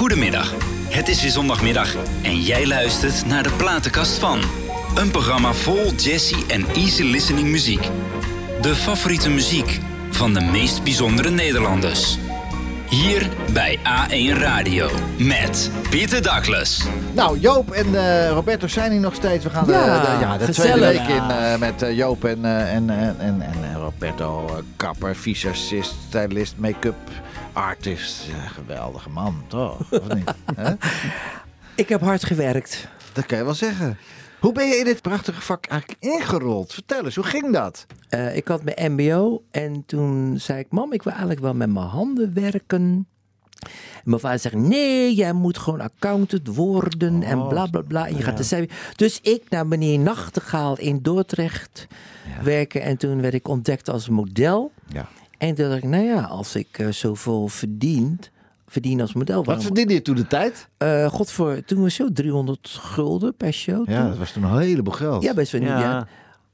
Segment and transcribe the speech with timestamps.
[0.00, 0.54] Goedemiddag.
[0.88, 4.40] Het is weer zondagmiddag en jij luistert naar de platenkast van.
[4.94, 7.88] Een programma vol jazzy en easy listening muziek.
[8.60, 12.18] De favoriete muziek van de meest bijzondere Nederlanders.
[12.88, 16.82] Hier bij A1 Radio met Pieter Douglas.
[17.12, 19.44] Nou, Joop en eh, Roberto zijn hier nog steeds.
[19.44, 20.70] We gaan de- Ja, de, ja, de gezellig.
[20.76, 24.46] tweede week in eh, met eh, Joop en, eh, en, en, en, en eh, Roberto.
[24.48, 26.96] eh, kapper, visagist, stylist, make-up
[27.52, 28.24] artist.
[28.24, 29.92] Ja, geweldige man, toch?
[29.92, 30.34] Of niet?
[31.74, 32.88] Ik heb hard gewerkt.
[33.12, 33.98] Dat kan je wel zeggen.
[34.40, 36.72] Hoe ben je in dit prachtige vak eigenlijk ingerold?
[36.74, 37.86] Vertel eens, hoe ging dat?
[38.08, 41.70] Eh, ik had mijn mbo en toen zei ik, mam, ik wil eigenlijk wel met
[41.70, 43.06] mijn handen werken.
[43.60, 48.06] En mijn vader zegt, nee, jij moet gewoon accountant worden en bla bla bla.
[48.06, 48.76] En je gaat de cijfer.
[48.96, 51.86] Dus ik naar meneer Nachtegaal in Dordrecht
[52.42, 52.82] werken.
[52.82, 54.72] En toen werd ik ontdekt als model.
[54.86, 55.08] Ja.
[55.40, 58.30] En toen dacht ik, nou ja, als ik eh, zoveel verdient,
[58.66, 59.44] verdien als model.
[59.44, 60.68] Wat verdiende je toen de tijd?
[60.76, 63.88] Eh, God voor, toen was show 300 gulden per show.
[63.88, 64.08] Ja, toen.
[64.08, 65.22] dat was toen een heleboel geld.
[65.22, 65.70] ja best wel niet.
[65.70, 66.06] Ja.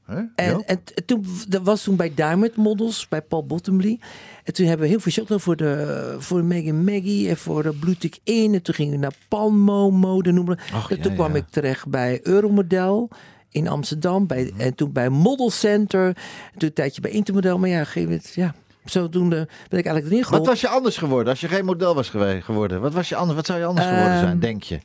[0.05, 0.21] Hè?
[0.35, 3.99] En, en toen, dat was toen bij Diamond Models, bij Paul Bottomley.
[4.43, 7.63] En toen hebben we heel veel shows gedaan voor de, voor Maggie Maggie en voor
[7.63, 8.53] de Bluetic In.
[8.53, 10.57] En toen gingen we naar Palmo mode noemen.
[10.57, 11.37] En ja, toen kwam ja.
[11.37, 13.09] ik terecht bij Euromodel
[13.49, 14.27] in Amsterdam.
[14.27, 14.59] Bij, Mhm.
[14.59, 16.07] En toen bij Model Center.
[16.07, 16.15] En
[16.57, 17.57] toen een tijdje bij Intermodel.
[17.57, 18.55] Maar ja, op een gegeven moment, ja,
[18.89, 19.35] zodoende
[19.69, 20.47] ben ik eigenlijk erin Wat gerold.
[20.47, 22.81] was je anders geworden als je geen model was geworden?
[22.81, 24.79] Wat, was je anders, wat zou je anders geworden zijn, Ehm, denk je?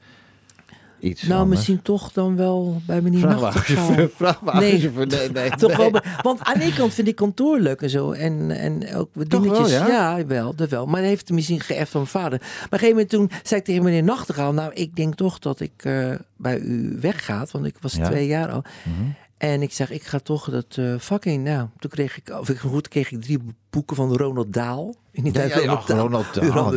[1.01, 1.57] Iets nou, anders?
[1.59, 3.51] misschien toch dan wel bij meneer Nachtegaal.
[3.53, 4.11] Vrachtwagenchauffeur.
[4.17, 5.07] Vrachtwagenchauffeur.
[5.07, 5.51] Nee, nee.
[5.57, 5.91] Toch nee.
[5.91, 8.11] wel, want aan de ene kant vind ik kantoor leuk en zo.
[8.13, 9.79] En, en ook wat Toch wel, dingetjes.
[9.79, 10.17] ja?
[10.17, 10.27] ja?
[10.27, 10.87] wel, dat wel.
[10.87, 12.39] Maar hij heeft misschien geërfd van mijn vader.
[12.41, 14.53] Maar op een gegeven moment toen zei ik tegen meneer Nachtegaal...
[14.53, 17.51] Nou, ik denk toch dat ik eh, bij u weggaat.
[17.51, 18.05] Want ik was Ja.
[18.05, 18.63] twee jaar al.
[18.85, 19.09] Mhm.
[19.39, 21.43] En ik zeg, ik ga toch dat eh vak in.
[21.43, 23.39] Nou, toen kreeg ik, of ik goed, kreeg ik drie
[23.73, 24.95] boeken van Ronald Daal.
[25.13, 26.27] In die Ja, tijd ja, ja, Ronald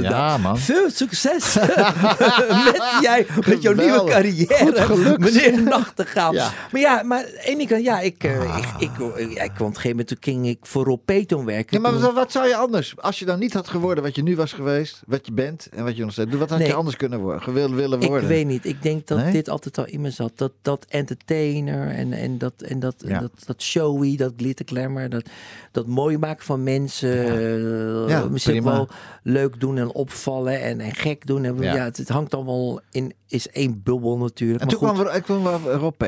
[0.02, 0.42] ja, Dahl.
[0.42, 0.58] man.
[0.58, 1.54] Veel succes
[2.66, 5.20] met, jij, met jouw nieuwe carrière, Goed gelukt.
[5.20, 6.34] meneer Nachtegaal.
[6.34, 8.58] Maar ja, maar ene kant, ja, ik, eh, Ah.
[8.58, 11.81] ik, ik, ik, ik, op een gegeven moment toen ging ik voor Rob Peton werken.
[11.81, 14.24] Ja, maar wat, wat zou je anders, als je dan niet had geworden wat je
[14.24, 16.68] nu was geweest, wat je bent en wat je nog steeds doet, wat had Nee.
[16.68, 18.30] je anders kunnen worden, willen ik worden?
[18.30, 18.66] weet niet.
[18.66, 19.31] Ik denk dat Nee?
[19.31, 20.31] dit altijd al in me zat.
[20.36, 25.25] Dat, dat entertainer en, en, dat, en dat, dat, dat showy, dat glitter glamour, dat,
[25.72, 26.84] dat mooi maken van mensen.
[27.03, 28.72] Eh, Ja, misschien prima.
[28.72, 28.88] wel
[29.23, 31.44] leuk doen en opvallen en, en gek doen.
[31.46, 31.73] En, Ja.
[31.73, 31.84] ja.
[31.84, 34.62] het, het hangt allemaal in, is één bubbel natuurlijk.
[34.62, 34.97] En Maar toen goed.
[34.97, 35.47] kwam, er, ik kwam
[35.79, 36.01] Rob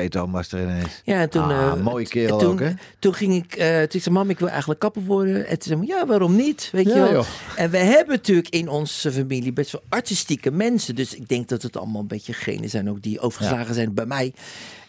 [0.52, 1.02] er ineens.
[1.04, 2.70] Ja, en toen, Ah, eh, mooie kerel toen, ook, hè?
[2.98, 5.46] Toen ging ik, eh toen zei mam, ik wil eigenlijk kapper worden.
[5.46, 6.68] En toen zei ja, waarom niet?
[6.72, 7.12] Weet Ja, je wel?
[7.12, 7.24] joh.
[7.56, 10.94] En we hebben natuurlijk in onze familie best wel artistieke mensen.
[10.94, 14.06] Dus ik denk dat het allemaal een beetje genen zijn ook die overgeslagen zijn bij
[14.06, 14.32] mij.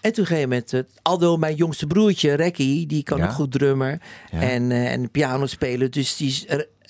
[0.01, 3.25] En toen ging je met het Aldo, mijn jongste broertje, Rekkie, die kan Ja.
[3.25, 4.01] ook goed drummer
[4.31, 4.41] Ja.
[4.41, 5.91] en, eh, en piano spelen.
[5.91, 6.45] Dus die is,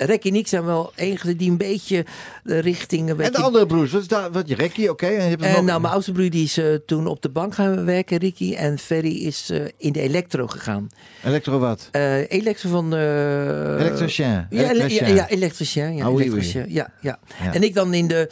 [0.06, 2.06] Rekkie en ik zijn wel enige die een beetje
[2.44, 3.10] de richting...
[3.10, 5.06] Een En de andere broers, wat is daar, wat je Rekkie, oké?
[5.08, 7.86] En en nog- nou, mijn oudste broer die is eh, toen op de bank gaan
[7.86, 8.54] werken, Ricky.
[8.56, 10.88] En Ferry is eh, in de elektro gegaan.
[11.24, 11.88] Elektro wat?
[11.92, 12.94] Eh elektro van.
[12.96, 14.26] Elektricien.
[14.26, 15.08] Ja, ele- Elektricien.
[15.08, 15.96] ja, ja, elektricien.
[15.96, 16.66] Ja, oui, elektricien.
[16.68, 17.20] Ja, ja.
[17.44, 17.54] Ja.
[17.54, 18.30] En ik dan in de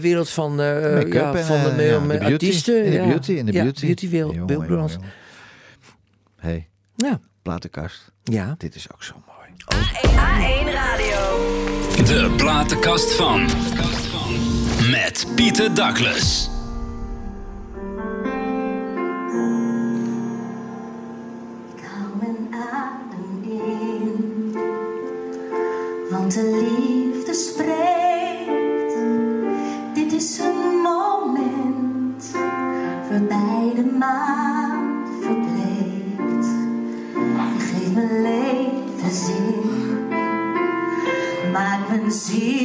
[0.00, 2.32] wereld van, ja, en, van de, ja, de beauty.
[2.32, 2.84] artiesten.
[2.84, 4.08] In de beauty, in de Ja, beauty.
[4.68, 4.90] jongen.
[6.36, 8.12] hey, Ja, platenkast.
[8.24, 8.54] ja.
[8.58, 9.14] Dit is ook zo
[9.68, 10.16] mooi.
[10.16, 11.20] A1 Radio.
[12.04, 13.48] De platenkast van.
[14.90, 16.50] Met Pieter Douglas.
[21.74, 24.56] Ik hou mijn adem in,
[26.10, 28.94] want de liefde spreekt.
[29.94, 32.30] Dit is een moment
[33.10, 34.37] waarbij de maan
[42.18, 42.57] maakt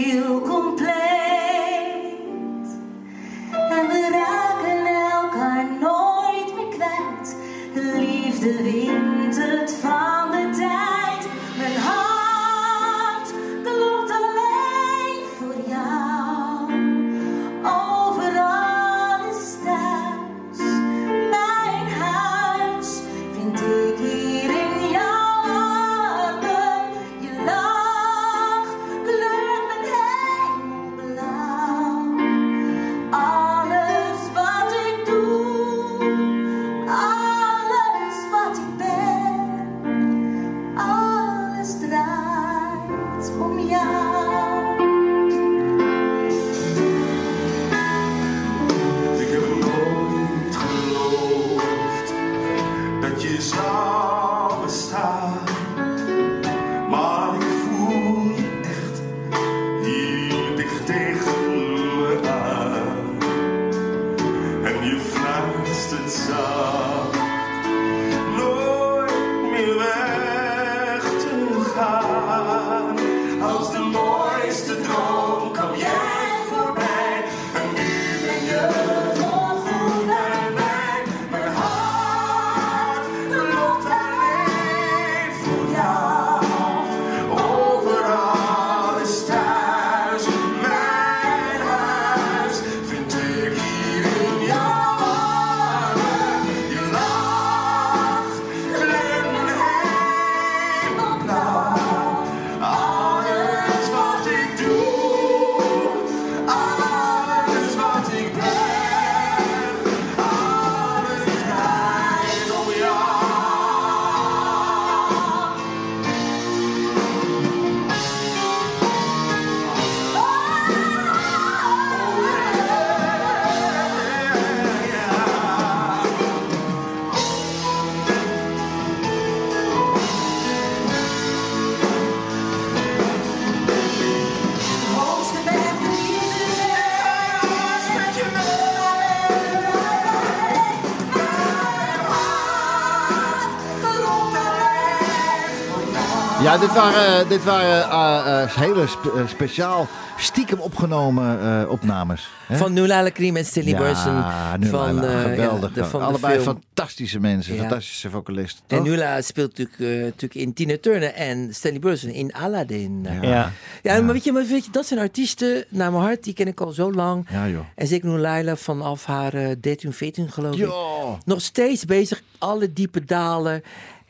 [146.59, 152.29] Dit waren, dit waren eh, eh, hele spe- eh, speciaal stiekem opgenomen eh, opnames.
[152.47, 152.57] hè?
[152.57, 154.13] Van Nula Cream en Stilly Burson.
[154.15, 155.75] Ja, nu van, geweldig.
[155.75, 157.59] ja, de- van Allebei fantastische mensen, Ja.
[157.61, 158.63] fantastische vocalisten.
[158.67, 158.83] En?
[158.83, 163.07] Nula speelt natuurlijk, eh, natuurlijk in Tina Turner en Stanley Burson in Aladdin.
[163.21, 163.51] Ja,
[163.81, 164.01] Ja.
[164.01, 166.61] maar, weet je, maar weet je, dat zijn artiesten naar mijn hart, die ken ik
[166.61, 167.27] al zo lang.
[167.31, 167.65] Ja, joh.
[167.75, 170.59] En zeker Nulaila vanaf haar eh 13, 14 geloof ik.
[170.59, 171.17] Ja.
[171.25, 173.63] Nog steeds bezig, alle diepe dalen.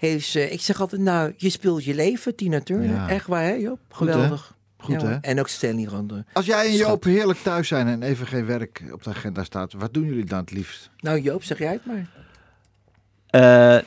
[0.09, 2.95] Heeft ze, ik zeg altijd, nou, je speelt je leven, Tina Turner.
[2.95, 3.09] Ja.
[3.09, 3.79] Echt waar, hè Joop?
[3.89, 4.13] Goed, hè?
[4.13, 4.55] Geweldig.
[4.77, 5.15] Goed, Ja, hè?
[5.15, 6.25] En ook Stanley Rande.
[6.33, 6.73] Als jij en.
[6.73, 10.25] Joop heerlijk thuis zijn en even geen werk op de agenda staat, wat doen jullie
[10.25, 10.89] dan het liefst?
[10.99, 12.07] Nou Joop, zeg jij het maar.
[13.29, 13.83] Eh,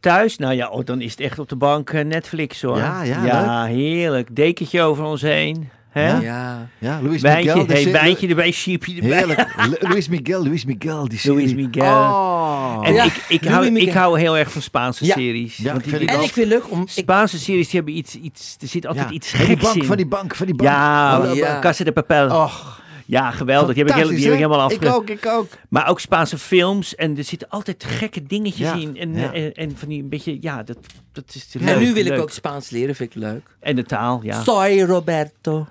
[0.00, 2.78] thuis, nou ja, oh, dan is het echt op de bank eh, Netflix hoor.
[2.78, 4.36] Ja, ja, heerlijk.
[4.36, 5.68] Dekentje over ons heen.
[5.96, 6.10] Hè?
[6.12, 6.20] Ja?
[6.20, 6.68] Ja.
[6.78, 7.66] Ja, Luis Wijntje, Miguel.
[7.66, 9.16] hey, serie- wijntje erbij, sheepje erbij.
[9.16, 9.54] Heerlijk.
[9.68, 11.38] Lu- Luis Miguel, Luis Miguel, die serie.
[11.38, 11.84] Luis Miguel.
[11.84, 12.78] Oh.
[12.82, 13.88] En Ja, ik, ik, hou, Miguel.
[13.88, 15.14] ik hou heel erg van Spaanse Ja.
[15.14, 15.56] series.
[15.56, 16.82] Ja, Want die, vind ik die En ik vind het leuk om...
[16.82, 19.14] Ik, Spaanse series die hebben iets, iets er zit altijd Ja.
[19.14, 19.84] iets Van die geks bank, in.
[19.84, 20.70] van die bank, van die bank.
[20.70, 21.58] ja, Oh, ja.
[21.60, 22.30] Casa de Papel.
[22.42, 22.74] Och,
[23.08, 23.74] Ja, geweldig.
[23.74, 24.94] Die heb ik, heel- die heb ik helemaal afgelegd.
[24.96, 25.12] afge...
[25.12, 25.48] Ik ook, ik ook.
[25.68, 26.94] Maar ook Spaanse films.
[26.94, 28.96] En er zitten altijd gekke dingetjes Ja, in.
[28.96, 29.32] En, ja.
[29.32, 30.76] en, en van die een beetje, ja, dat,
[31.12, 31.68] dat is leuk.
[31.68, 32.12] en nu wil leuk.
[32.12, 33.42] ik ook Spaans leren, vind ik leuk.
[33.60, 34.42] En de taal, ja.
[34.42, 35.66] Soy Roberto.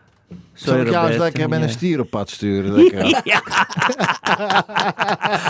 [0.53, 1.65] Zal ik jou eens lekker met ja.
[1.65, 2.71] een stier op pad sturen?
[2.83, 3.21] Lekker.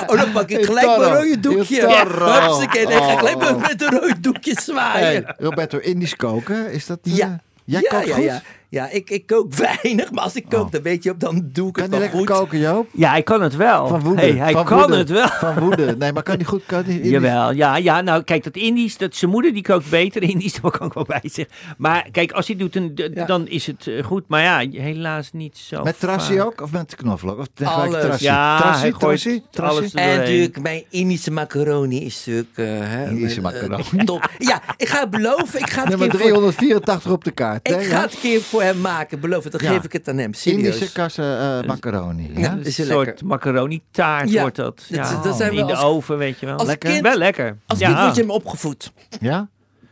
[0.07, 1.81] Oh, dan pak ik gelijk mijn rode doekje.
[1.87, 3.61] Hupsakee, dan ga ik gelijk Oh.
[3.61, 5.23] met- een rode doekje zwaaien.
[5.23, 6.99] Hey, Roberto, Indisch koken, is dat...
[7.03, 7.39] eh, Ja.
[7.65, 8.41] Jij ja, kookt ja, goed?
[8.69, 8.89] Ja.
[8.89, 9.53] Ik, ik kook
[9.83, 10.71] weinig, maar als ik kook, Oh.
[10.71, 12.27] dan weet je op, dan doe ik Kan het wel lekker goed.
[12.27, 12.87] koken, Joop?
[12.93, 13.87] Ja, hij kan het wel.
[13.87, 14.21] Van woede.
[14.21, 14.97] Hey, hij van kan woede.
[14.97, 15.27] het wel.
[15.27, 15.95] Van woede.
[15.97, 16.65] Nee, maar kan die goed...
[16.65, 19.89] Kan die Indisch- Jawel, ja, ja, nou kijk, dat Indisch, dat zijn moeder die kookt
[19.89, 21.55] beter Indisch, daar kan ik wel bij zeggen.
[21.77, 23.25] Maar kijk, als hij doet, dan, Ja.
[23.25, 24.23] dan is het eh, goed.
[24.27, 26.61] Maar ja, helaas niet zo Met trassie ook?
[26.61, 27.39] Of met knoflook?
[27.39, 28.01] Of Alles.
[28.01, 28.27] trassie?
[28.27, 29.79] Ja, trassie, hij gooit trassie, trassie?
[29.79, 32.55] alles En natuurlijk, mijn Indische macaroni is natuurlijk...
[32.89, 34.03] hè, Indische eh, macaroni.
[34.05, 34.29] top.
[34.37, 35.59] Ja, ik ga het beloven.
[35.59, 37.69] Ik ga het, een Nummer keer voor, 384 op de kaart.
[37.69, 39.51] ik ga het een keer voor hem maken, beloof het.
[39.51, 39.71] Dan Ja.
[39.73, 40.63] geef ik het aan hem, serieus.
[40.73, 42.31] Indische kassen eh, macaroni.
[42.33, 42.39] Ja.
[42.39, 42.51] Ja?
[42.51, 43.25] Een is soort lekker.
[43.25, 44.75] macaroni taart Ja, wordt dat.
[44.89, 46.57] dat- Ja, dat zijn we in de oven, weet je wel.
[46.57, 46.89] als lekker.
[46.89, 47.57] kind- wel lekker.
[47.67, 47.87] Als ja.
[47.87, 48.91] kind word je hem opgevoed.
[49.21, 49.49] Ja?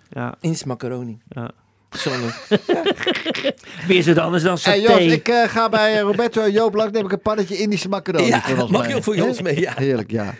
[0.10, 1.20] ja, Indische macaroni.
[1.30, 1.52] ja.
[1.98, 2.28] Zonne.
[3.88, 4.94] Weer zo anders dan Hey, saté.
[4.94, 6.92] Joost, ik eh, ga bij eh, Roberto en Joop langs.
[6.94, 8.96] neem ik een pannetje Indische macaroni Ja, voor ons mag mee.
[8.96, 9.74] je voor ons mee, ja.
[9.76, 10.34] Heerlijk, ja.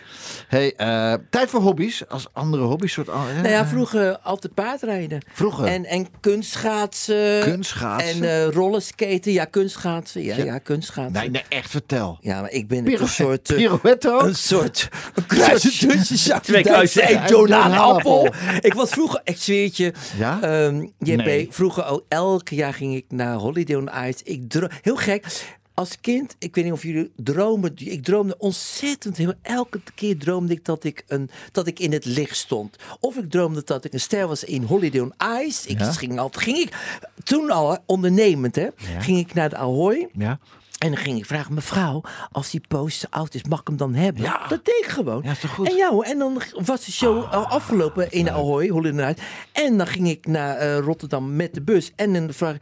[0.54, 2.04] Hey, eh, tijd voor hobby's.
[2.10, 2.92] Als andere hobby's.
[2.94, 5.22] Soort, oh, Nou ja, vroeger altijd paardrijden.
[5.34, 5.66] Vroeger?
[5.66, 7.40] En, en kunstschaatsen.
[7.44, 8.24] Kunstschaatsen?
[8.24, 9.32] En eh rollerskaten.
[9.32, 10.22] Ja, kunstskaatsen.
[10.24, 10.44] Ja, Ja.
[10.44, 11.14] ja, kunstschaatsen.
[11.14, 12.18] Nee, nee, echt vertel.
[12.22, 13.50] Ja, maar ik ben Piro- een soort...
[13.50, 14.22] eh, Pirouette ook?
[14.22, 17.22] een soort een kruisje tussen Jacques Twee Duits kruisen.
[17.22, 18.34] en Jonah En Appel.
[18.60, 20.42] Ik was vroeger, ik zweer je, Ja?
[20.42, 21.48] ehm, JP, Nee.
[21.52, 24.20] vroeger al elk jaar ging ik naar Holiday on Ice.
[24.24, 24.50] Ik
[24.82, 25.26] heel gek.
[25.74, 29.34] Als kind, ik weet niet of jullie dromen, ik droomde ontzettend heel.
[29.42, 32.76] Elke keer droomde ik dat ik, een, dat ik in het licht stond.
[33.00, 35.14] Of ik droomde dat ik een ster was in Holiday on
[35.46, 35.68] Ice.
[35.68, 35.92] Ik Ja.
[35.92, 38.68] ging altijd, ging ik, toen al ondernemend hè,
[39.00, 40.10] ging ik naar de Ahoy.
[40.18, 40.40] Ja.
[40.84, 43.94] En dan ging ik vragen, mevrouw, als die poster oud is, mag ik hem dan
[43.94, 44.24] hebben?
[44.24, 44.48] Ja.
[44.48, 45.22] Dat deed ik gewoon.
[45.24, 45.70] Ja, is toch goed?
[45.70, 49.22] En ja hoor, en dan was de show al afgelopen in Ahoy, Night.
[49.52, 51.92] En dan ging ik naar eh, Rotterdam met de bus.
[51.96, 52.58] En dan, vraag,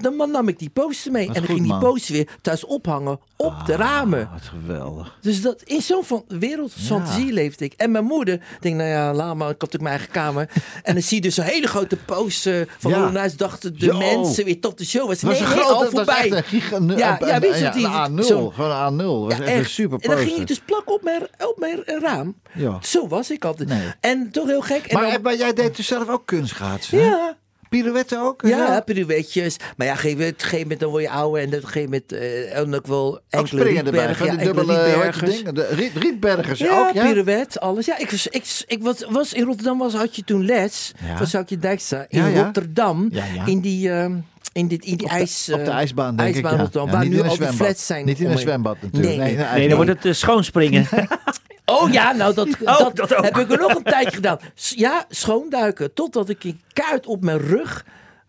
[0.00, 1.26] dan nam ik die poster mee.
[1.26, 4.28] En dan goed, ging die poster weer thuis ophangen op de ramen.
[4.32, 5.18] Wat geweldig.
[5.20, 7.72] Dus dat, in zo'n van wereld fantasie leefde ik.
[7.72, 10.48] En mijn moeder denkt, nou ja, laat maar, ik had natuurlijk mijn eigen kamer.
[10.82, 13.10] en dan zie je dus een hele grote poster van Ja.
[13.10, 13.38] Night.
[13.38, 13.98] Dachten de Yo.
[13.98, 15.22] mensen weer tot de show was.
[15.22, 16.16] Nee, een nee, grote, al was voorbij.
[16.16, 19.28] echt een giga, Ja, ja, weet je wat die- een A0, zo'n- gewoon een A0.
[19.28, 21.82] Dat was Ja, echt, super En dan ging ik dus plakken op mijn, op mijn
[21.84, 22.34] raam.
[22.52, 22.78] Ja.
[22.82, 23.68] Zo was ik altijd.
[23.68, 23.92] Nee.
[24.00, 24.86] En toch heel gek.
[24.86, 26.98] En Maar, dan- maar jij deed dus zelf ook kunstschaatsen?
[26.98, 27.04] hè?
[27.04, 27.36] ja,
[27.82, 28.42] Pirouette ook?
[28.46, 29.56] ja, pirouetjes.
[29.76, 31.40] Maar ja, op een gegeven moment- op een gegeven moment dan word je ouder.
[31.40, 34.84] En op een gegeven moment eh, en ook wel Ook enkele van Ja, enkele dubbele
[34.84, 35.42] rietbergers.
[35.44, 37.06] De riet, rietbergers Ja, ook, ja?
[37.06, 37.86] pirouette, alles.
[37.86, 41.16] Ja, ik, was, ik, ik was, was in Rotterdam was, had je toen les Ja.
[41.16, 42.42] van Zoutje Dijkstra in Ja, ja.
[42.44, 43.08] Rotterdam.
[43.12, 43.46] Ja, ja.
[43.46, 44.12] In die, ehm,
[44.52, 46.50] in dit, in die Op de- ijs, op de eh, ijsbaan, denk ik, ja.
[46.50, 47.56] Rotterdam, Ja, waar niet nu in een al zwembad.
[47.56, 48.04] flats zijn.
[48.04, 49.16] Niet in een zwembad natuurlijk.
[49.16, 49.26] Nee.
[49.34, 50.86] Nee, nee, Nee, dan wordt het eh, schoonspringen.
[51.66, 54.38] Oh ja, nou dat, Oh, dat, heb ik er nog een tijdje gedaan.
[54.54, 55.94] Ja, schoonduiken.
[55.94, 57.84] Totdat ik een kaart op mijn rug.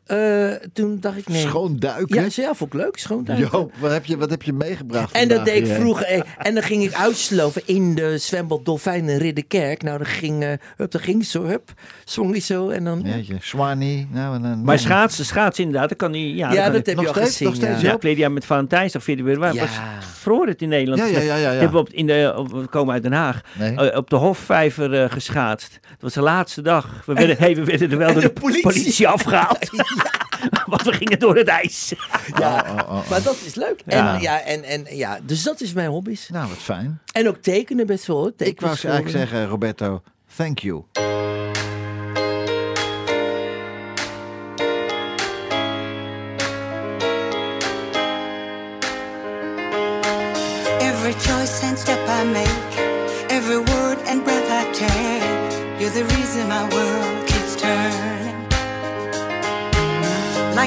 [0.08, 1.42] Eh, toen dacht ik nee.
[1.42, 2.22] Schoonduiken?
[2.24, 3.50] Ja, zelf ook leuk, schoonduiken.
[3.52, 6.06] Joop, wat heb je, wat heb je meegebracht En dat vandaag deed ik vroeger.
[6.06, 9.84] eh, En dan ging ik uitsloven in de zwembad Dolfijn in Ridderkerk.
[9.84, 11.72] Nou, dan ging, eh hup, dan ging zo, hup,
[12.06, 13.02] zwong hij zo en dan...
[13.06, 14.08] Ja, Jeetje, Swanee.
[14.12, 16.38] Nou, en dan, Maar schaatsen, schaatsen inderdaad, dat kan niet.
[16.38, 17.30] Ja, dat kan dat heb je Nog al steeds?
[17.32, 17.48] gezien.
[17.48, 17.88] Nog steeds, ja.
[17.88, 19.56] Ja, verleden jaar met Valentijnsdag, 4 februari.
[19.56, 19.62] Ja.
[19.62, 19.70] Was
[20.02, 21.02] vroor het in Nederland.
[21.02, 21.70] Ja, ja, ja, ja, ja.
[21.74, 23.42] Op, in de, op- we komen uit Den Haag.
[23.60, 23.96] Nee.
[23.98, 25.80] op de Hofvijver geschaatst.
[25.90, 27.04] Het was de laatste dag.
[27.06, 28.62] We werden, hey, we werden er wel door de de, politie.
[28.62, 29.70] politie, afgehaald.
[30.66, 31.94] Want we gingen door het ijs.
[32.40, 33.10] Ja, Oh, oh, oh.
[33.10, 33.82] maar dat is leuk.
[33.86, 34.16] Ja.
[34.16, 36.30] En, ja, en, en, ja, dus dat is mijn hobby's.
[36.30, 37.00] Nou, wat fijn.
[37.12, 38.18] En ook tekenen best wel.
[38.18, 38.28] hoor.
[38.38, 40.02] Ik wou Tekenen eigenlijk zeggen, Roberto,
[40.36, 40.84] thank you.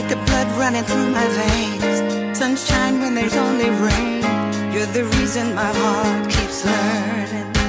[0.00, 4.23] Like the blood running through my veins, sunshine when there's only rain,
[4.73, 7.60] you're the reason my heart keeps learning.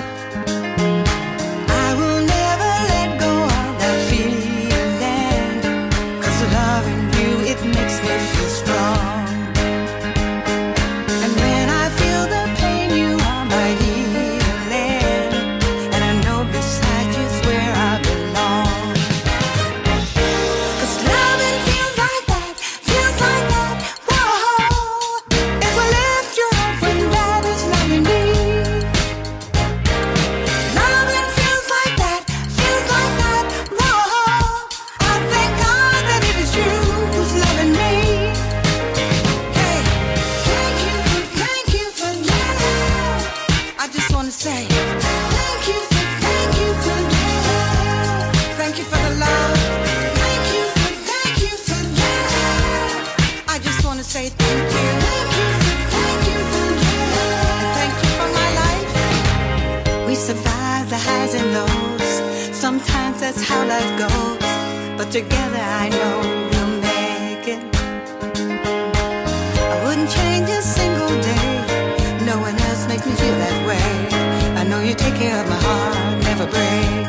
[63.33, 64.39] That's how life goes.
[64.97, 66.15] But together I know
[66.51, 67.63] we'll make it.
[69.73, 72.25] I wouldn't change a single day.
[72.25, 74.57] No one else makes me feel that way.
[74.59, 77.00] I know you take care of my heart, never break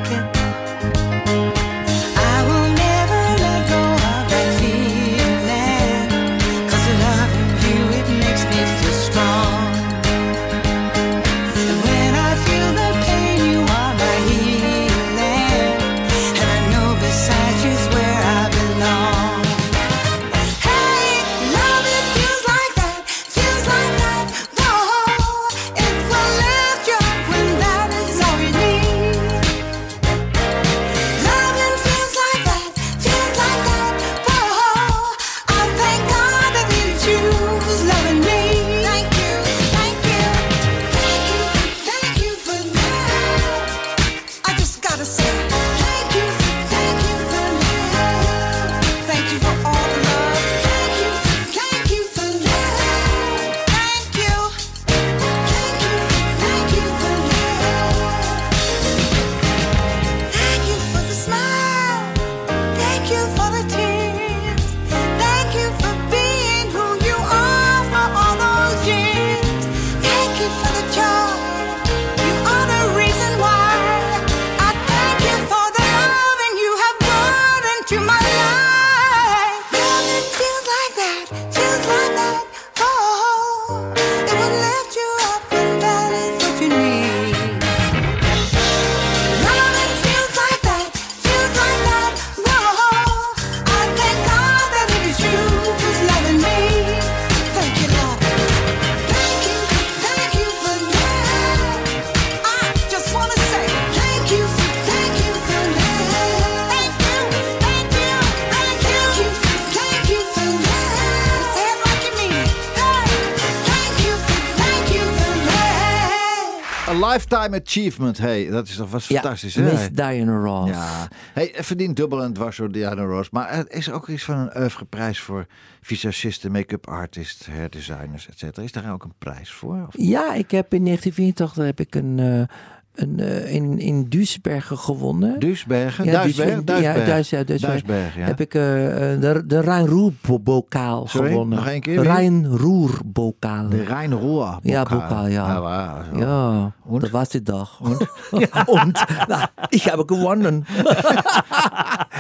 [117.43, 119.63] lifetime achievement, hey, dat is toch was Ja, fantastisch, hè?
[119.63, 120.71] Miss Diana Ross.
[120.71, 123.31] Ja, hey, het verdient dubbel en dwars door Diana Ross.
[123.31, 125.47] Maar er is ook iets van een oeuvreprijs voor
[125.81, 128.65] visagisten, make-up artists, hairdesigners, et cetera.
[128.65, 129.85] Is daar ook een prijs voor?
[129.87, 129.95] Of?
[129.97, 132.57] Ja, ik heb in 1984 heb ik een, eh,
[132.95, 135.41] een, eh, in, in Duisbergen gewonnen.
[135.41, 136.05] Duisbergen?
[136.05, 136.65] Ja, Duisbergen?
[136.65, 137.01] Duisbergen.
[137.01, 137.07] Ja, Duisbergen.
[137.07, 137.87] Duis, ja, Duisbergen.
[137.87, 138.27] Duisbergen, ja.
[138.27, 141.59] Heb ik eh, eh, de, de Rijn-Roer-bokaal gewonnen.
[141.59, 142.03] nog één keer?
[142.03, 143.69] Rijn-Roer-bokaal.
[143.69, 144.59] De Rijn-Rohr.
[144.63, 146.05] Ja, bokaal, ja.
[146.13, 146.19] zo.
[146.19, 147.01] Ja, Und?
[147.01, 147.81] dat was die dag.
[147.81, 148.09] Und,
[148.67, 150.65] und nou, ik heb gewonnen.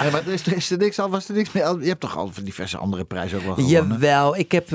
[0.02, 1.76] Ja, maar is, er is er niks al, was er niks meer.
[1.81, 3.88] Je hebt toch al diverse andere prijzen ook wel gewonnen?
[3.88, 4.71] Jawel, ik heb,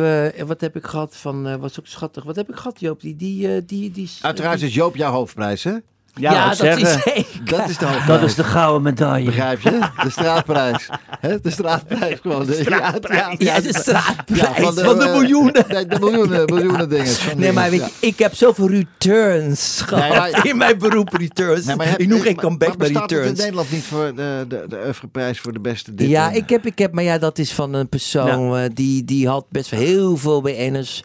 [0.46, 2.24] wat heb ik gehad van, eh was ook schattig.
[2.24, 3.02] Wat heb ik gehad, Joop?
[3.02, 5.76] Die, die, eh, die, die, Uiteraard is Joop jouw hoofdprijs, hè?
[6.20, 6.82] Ja, Ja, dat zeggen.
[6.88, 7.26] is zeker.
[7.58, 8.20] Dat is de hoofdprijs.
[8.20, 9.26] Dat is de gouden medaille.
[9.26, 9.80] Begrijp je?
[10.04, 10.90] De straatprijs.
[11.20, 11.40] Hè?
[11.42, 12.46] De straatprijs gewoon.
[12.46, 13.36] De Straatprijs.
[13.38, 15.66] Ja, de straatprijs Ja, van de, miljoenen.
[15.68, 17.08] Nee, de miljoenen, miljoenen dingen.
[17.08, 17.88] Van Nee, maar weet ja.
[18.00, 21.66] je, ik heb zoveel returns gehad maar- in mijn beroep returns.
[21.66, 23.40] Nee, maar heb- ik noem geen comeback maar bij bestaat het in returns.
[23.40, 26.78] Nederland niet voor de, de, de oeuvreprijs voor de beste dit Ja, ik heb, ik
[26.78, 30.18] heb, maar ja, dat is van een persoon eh, die, die had best wel heel
[30.18, 31.04] veel BN'ers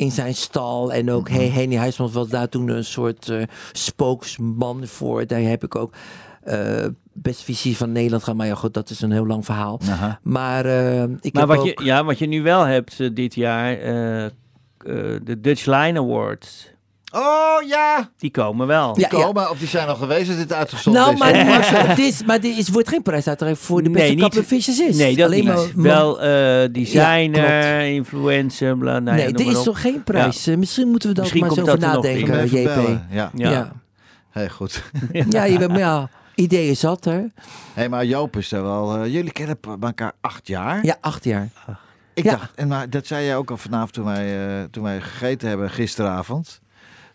[0.00, 0.92] in zijn stal.
[0.92, 1.38] En ook Mhm.
[1.38, 3.42] He- Henny Huisman was daar toen een soort eh,
[3.72, 5.26] spokesman voor.
[5.26, 5.92] Daar heb ik ook
[6.42, 8.38] eh best visie van Nederland gehad.
[8.38, 9.80] Maar ja, goed, dat is een heel lang verhaal.
[9.90, 10.18] Aha.
[10.22, 11.78] Maar eh, ik Maar heb wat ook...
[11.78, 13.76] je, ja, wat je nu wel hebt dit jaar,
[15.22, 16.70] de Dutch Line Awards.
[17.12, 18.98] Oh ja, Die komen wel.
[19.00, 19.22] Ja, ja.
[19.24, 19.50] komen.
[19.50, 21.18] Of die zijn al geweest als dit uitgezonden Nou, is.
[21.18, 24.16] maar, maar, het is, maar er is, wordt geen prijs uitgereikt voor de beste Nee,
[24.16, 24.96] niet- is.
[24.96, 25.54] Nee, dat Alleen niet.
[25.54, 29.64] maar- wel eh, designer, Ja, influencer, bla, nou ja, nee, noem er maar is op.
[29.64, 30.46] toch geen prijs?
[30.46, 32.58] Eh, Misschien moeten we daar Misschien maar eens komt over dat er nog Kunnen nadenken,
[32.58, 32.84] even JP.
[32.84, 33.06] bellen?
[33.10, 33.30] Ja.
[33.34, 33.50] Ja.
[33.50, 33.56] Ja.
[33.56, 33.72] Ja.
[34.30, 34.82] Hey, goed.
[35.30, 37.30] Ja, je bent, ja, ideeën zat er.
[37.74, 38.94] hey, maar Joop is er wel...
[38.96, 40.84] eh, jullie kennen elkaar acht jaar.
[40.84, 41.48] Ja, acht jaar.
[42.14, 42.30] Ik Ja.
[42.30, 45.48] dacht, en maar dat zei je ook al vanavond toen wij, eh, toen wij gegeten
[45.48, 46.60] hebben gisteravond.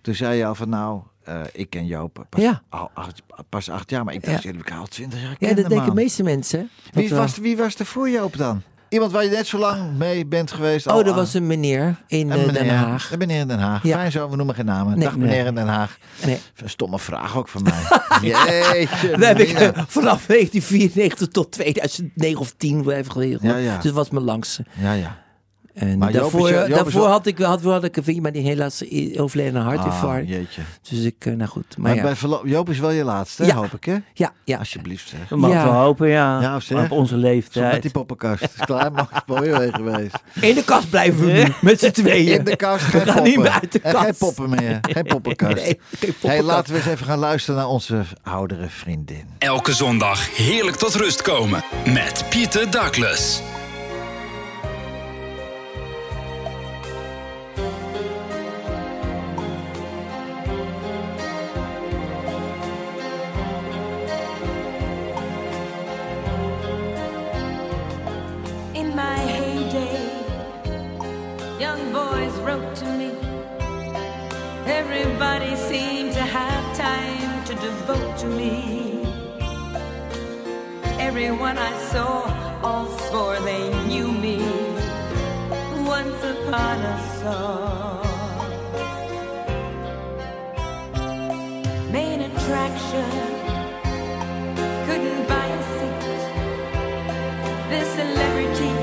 [0.05, 2.62] Toen zei je al van nou, eh, ik ken Joop pas, Ja.
[2.69, 4.50] al acht, pas acht jaar, maar ik dacht Ja.
[4.50, 6.70] jullie elkaar al twintig jaar Ja, kennen, dat denken de meeste mensen.
[6.91, 8.61] Dat Wie was, wie was er voor Joop dan?
[8.89, 10.87] Iemand waar je net zo lang mee bent geweest?
[10.87, 13.11] Oh, er aan- was een meneer in Een eh, meneer, Den Haag.
[13.11, 13.83] Een meneer in Den Haag.
[13.83, 13.98] Ja.
[13.98, 14.94] Fijn zo, we noemen geen namen.
[14.98, 15.03] Nee.
[15.03, 15.46] Dag meneer Nee.
[15.46, 15.98] in Den Haag.
[16.25, 16.39] Nee.
[16.55, 17.83] Een stomme vraag ook van mij.
[18.31, 19.18] Jeetje.
[19.18, 23.39] Daar heb ik eh, vanaf 1994 tot 2009 of 10 even geleden.
[23.41, 23.75] Ja, ja.
[23.75, 24.65] Dus dat was mijn langste.
[24.79, 25.24] Ja, ja.
[25.75, 28.42] En Maar Joop is daarvoor, Joop had, ik, had, had ik een vriend, maar die
[28.44, 28.83] helaas
[29.18, 30.27] overleden aan een Ah, hartinfarct.
[30.29, 30.61] jeetje.
[30.90, 31.66] dus ik, eh, nou goed.
[31.77, 32.01] Maar, Maar ja.
[32.01, 33.55] bij verlo- Joop is wel je laatste, hè, Ja.
[33.55, 33.96] hoop ik, hè?
[34.14, 34.57] ja, ja.
[34.57, 35.20] Alsjeblieft, zeg.
[35.27, 35.64] Dat mag Ja.
[35.64, 36.42] wel hopen, ja.
[36.42, 36.83] Ja, zeg.
[36.83, 37.81] Op onze Zo met leeftijd.
[37.81, 38.42] die poppenkast.
[38.42, 40.16] Het is klaar, mag het mooi weer geweest.
[40.42, 42.38] In de kast blijven we nu, met z'n tweeën.
[42.38, 43.31] In de kast, geen We gaan poppen.
[43.31, 44.03] niet meer uit de En kast.
[44.05, 44.79] geen poppen meer.
[44.81, 45.55] Geen poppenkast.
[45.55, 46.44] Nee, geen hey, poppenkast.
[46.44, 49.24] laten we eens even gaan luisteren naar onze oudere vriendin.
[49.38, 53.42] Elke zondag heerlijk tot rust komen met Pieter Douglas.
[77.85, 79.03] Devote to me.
[81.00, 82.13] Everyone I saw
[82.63, 84.37] all swore they knew me.
[85.95, 88.05] Once upon a song,
[91.91, 93.09] main attraction
[94.87, 96.21] couldn't buy a seat.
[97.71, 98.74] The celebrity,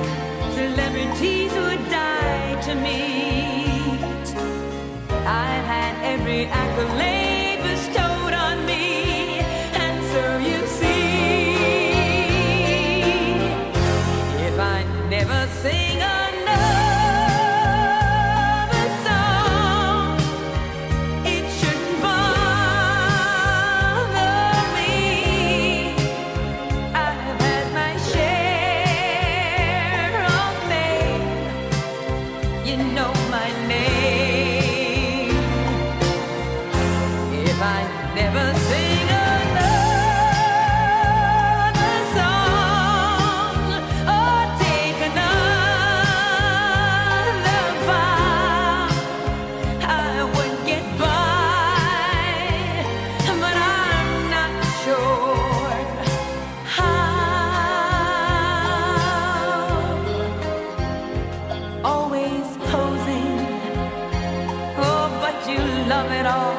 [0.61, 4.27] celebrities would die to meet.
[5.27, 7.32] I've had every accolade
[65.89, 66.55] love it all.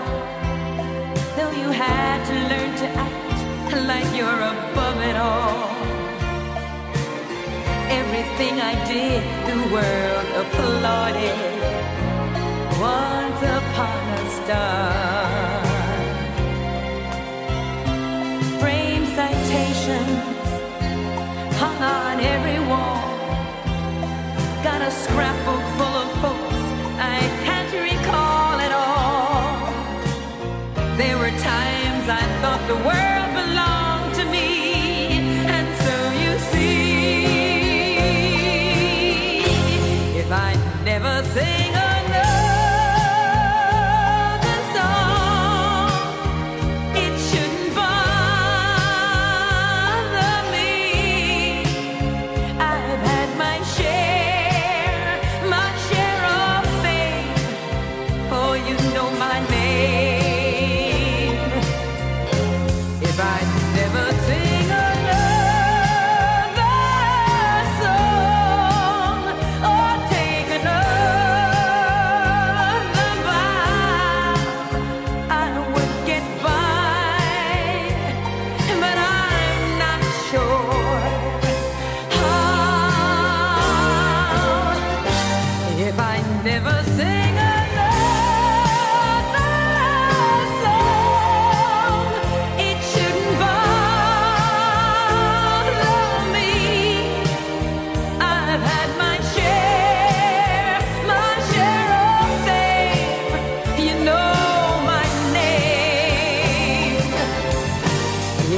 [1.36, 5.70] Though you had to learn to act like you're above it all.
[7.90, 11.38] Everything I did, the world applauded.
[12.80, 15.64] Once upon a star.
[18.60, 20.50] Frame citations
[21.62, 23.04] hung on every wall.
[24.64, 25.33] Got a scrapbook
[32.74, 33.13] the world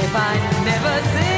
[0.06, 1.35] if I never see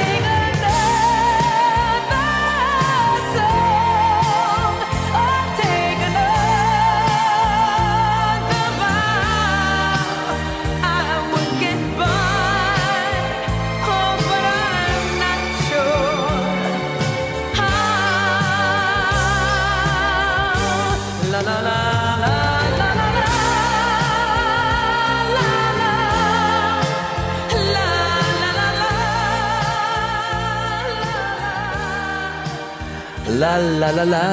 [33.59, 34.23] La la la la.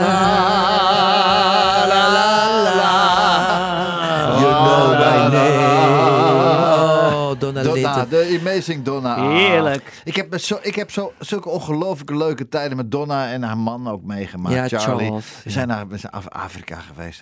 [1.90, 2.02] La
[2.78, 2.92] la.
[4.40, 6.46] You know my name.
[7.16, 8.05] Oh, Donna Donna.
[8.16, 9.30] De Amazing Donna.
[9.30, 10.00] Heerlijk.
[10.04, 13.88] Ik heb, zo, ik heb zo, zulke ongelooflijke leuke tijden met Donna en haar man
[13.88, 14.70] ook meegemaakt.
[14.70, 15.06] Ja, Charlie.
[15.06, 17.20] Charles, We zijn naar Af- Afrika geweest.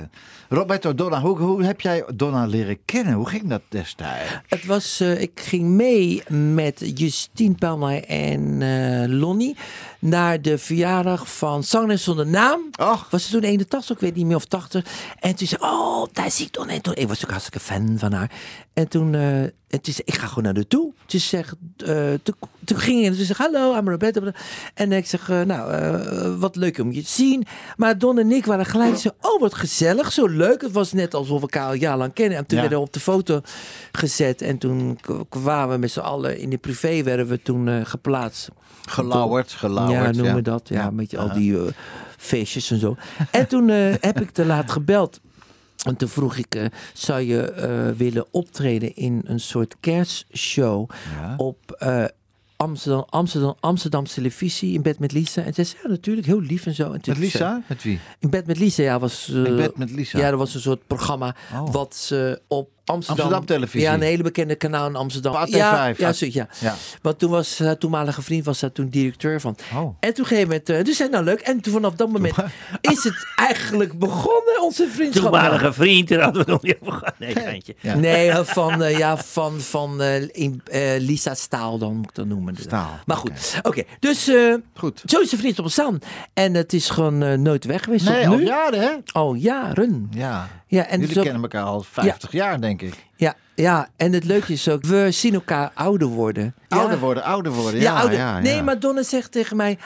[0.48, 3.12] Roberto Donna, hoe, hoe heb jij Donna leren kennen?
[3.14, 4.30] Hoe ging dat destijds?
[4.48, 9.56] Het was, eh, ik ging mee met Justine Pelmay en eh, Lonnie
[9.98, 12.60] naar de verjaardag van Zangeres zonder naam.
[12.80, 13.06] Och.
[13.10, 14.84] Was ze toen 81, ik weet niet meer of 80.
[15.20, 16.72] En toen zei ze, oh, daar zie ik Donna.
[16.72, 18.30] En toen, ik was ook hartstikke fan van haar.
[18.72, 20.83] En toen, eh, en toen zei ik ga gewoon naar haar toe.
[21.06, 24.30] Toen, zeg, eh, toen, toen ging ik hallo, I'm Roberto.
[24.74, 27.46] En ik zeg, eh, nou, eh, wat leuk om je te zien.
[27.76, 30.60] Maar Don en ik waren gelijk zo, oh, wat gezellig, zo leuk.
[30.62, 32.38] Het was net alsof we elkaar al jarenlang kennen.
[32.38, 32.60] En toen Ja.
[32.62, 33.40] werden we op de foto
[33.92, 34.42] gezet.
[34.42, 38.48] En toen kwamen we met z'n allen in de privé, werden we toen geplaatst.
[38.88, 40.04] Gelauwerd, gelauwerd.
[40.04, 40.34] Ja, noemen ja.
[40.34, 40.68] we dat.
[40.68, 41.58] Ja, met al die
[42.16, 42.96] feestjes en zo.
[43.30, 45.20] En toen heb ik te laat gebeld.
[45.84, 51.34] En toen vroeg ik, eh, zou je eh, willen optreden in een soort kerstshow Ja.
[51.36, 52.04] op eh,
[52.56, 55.42] Amsterdam, Amsterdam, Amsterdam televisie in bed met Lisa?
[55.42, 56.84] En ze zei, ja, natuurlijk, heel lief en zo.
[56.84, 57.62] En Met zei- Lisa?
[57.68, 57.98] Met wie?
[58.18, 59.28] in bed met Lisa, ja, was...
[59.28, 60.18] In bed met Lisa.
[60.18, 61.72] Ja, dat was een soort programma Oh.
[61.72, 63.24] wat ze op Amsterdam...
[63.24, 63.80] Amsterdam televisie.
[63.80, 65.46] Ja, een hele bekende kanaal in Amsterdam.
[65.46, 65.50] AT5.
[65.50, 66.48] Ja, ja, zo, ja.
[66.60, 66.74] Ja.
[67.02, 69.56] Want toen was haar toenmalige vriend was daar toen directeur van.
[69.74, 69.96] Oh.
[70.00, 71.40] En toen gegeven moment, eh, dus zei nou leuk.
[71.40, 72.34] En toen vanaf dat moment
[72.80, 75.22] is het eigenlijk begonnen, onze vriendschap.
[75.22, 77.18] Toenmalige vriend, daar hadden we nog niet over gehad.
[77.18, 77.74] Nee, geintje.
[77.80, 77.94] Ja.
[77.94, 82.14] Nee, eh, van, eh, ja, van, van eh, in, eh, Lisa Staal dan moet ik
[82.14, 82.56] dat noemen.
[82.60, 83.82] Staal, Maar goed, oké.
[84.00, 85.02] Dus eh, Goed.
[85.06, 85.98] zo is de vriendschap ontstaan.
[86.34, 88.44] En het is gewoon eh, nooit weg geweest Nee, al nu.
[88.44, 88.90] jaren, hè?
[89.12, 90.08] Al jaren.
[90.14, 90.48] Ja.
[90.74, 92.94] Ja, en Jullie kennen elkaar al 50 jaar, denk ik.
[93.16, 96.54] Ja, ja, en het leuke is ook, we zien elkaar ouder worden.
[96.68, 97.80] Ouder worden, ouder worden.
[97.80, 98.18] Ja, Ja, ouder.
[98.18, 99.78] ja, nee, maar Donna zegt tegen mij...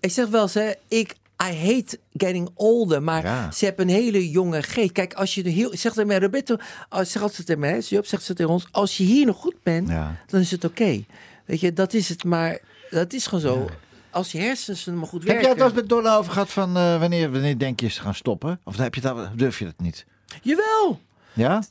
[0.00, 1.14] Ik zeg wel eens, hè, ik...
[1.50, 3.50] I hate getting older, maar Ja.
[3.50, 4.92] ze hebben een hele jonge geest.
[4.92, 5.70] Kijk, als je heel...
[5.76, 6.56] Zegt tegen mij, Roberto,
[6.88, 8.66] als, zegt ze tegen mij, hè, Job, zegt ze tegen ons...
[8.70, 10.16] Als je hier nog goed bent, Ja.
[10.26, 11.04] dan is het oké.
[11.44, 12.58] Weet je, dat is het, maar
[12.90, 13.68] dat is gewoon zo.
[14.10, 15.40] Als je hersens nog goed Heb werken...
[15.42, 18.00] jij het wel eens met Donna over gehad van eh, wanneer, wanneer denk je ze
[18.00, 18.60] gaan stoppen?
[18.64, 20.06] Of heb je dat, durf je dat niet?
[20.42, 21.00] Jawel!
[21.32, 21.62] Ja?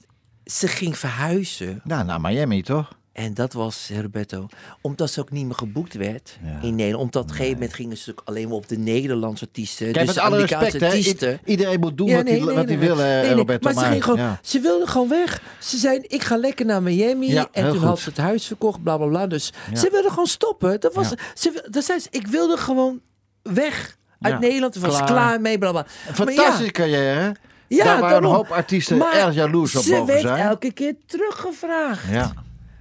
[0.45, 1.81] Ze ging verhuizen.
[1.83, 2.95] Nou, naar Miami toch?
[3.11, 4.47] En dat was, hè, Roberto,
[4.81, 6.59] omdat ze ook niet meer geboekt werd Ja.
[6.67, 7.03] in Nederland.
[7.03, 9.91] Omdat op een gegeven moment gingen ze ook alleen maar op de Nederlandse artiesten.
[9.91, 11.33] Kijk, dus met alle Amerikaanse respect, artiesten.
[11.33, 13.73] I- iedereen moet doen Ja, wat hij, nee, nee, wil, eh, Roberto.
[13.73, 14.39] Maar ze, ging gewoon, ja.
[14.41, 15.41] ze wilde gewoon weg.
[15.59, 17.27] Ze zei, ik ga lekker naar Miami.
[17.31, 17.87] Ja, en toen goed.
[17.87, 19.27] had ze het huis verkocht, bla bla bla.
[19.27, 19.79] Dus Ja.
[19.79, 20.79] ze wilde gewoon stoppen.
[20.79, 21.15] Dat was, Ja.
[21.35, 23.01] ze, dat zei ze, ik wilde gewoon
[23.41, 24.73] weg uit Ja, Nederland.
[24.73, 25.41] Ze was klaar.
[25.41, 25.85] mee, bla bla.
[26.13, 27.31] Fantastische carrière, hè?
[27.67, 30.37] Ja, Daar waren een hoop artiesten Maar erg jaloers op ze mogen werd zijn.
[30.47, 32.03] elke keer teruggevraagd.
[32.11, 32.31] Ja.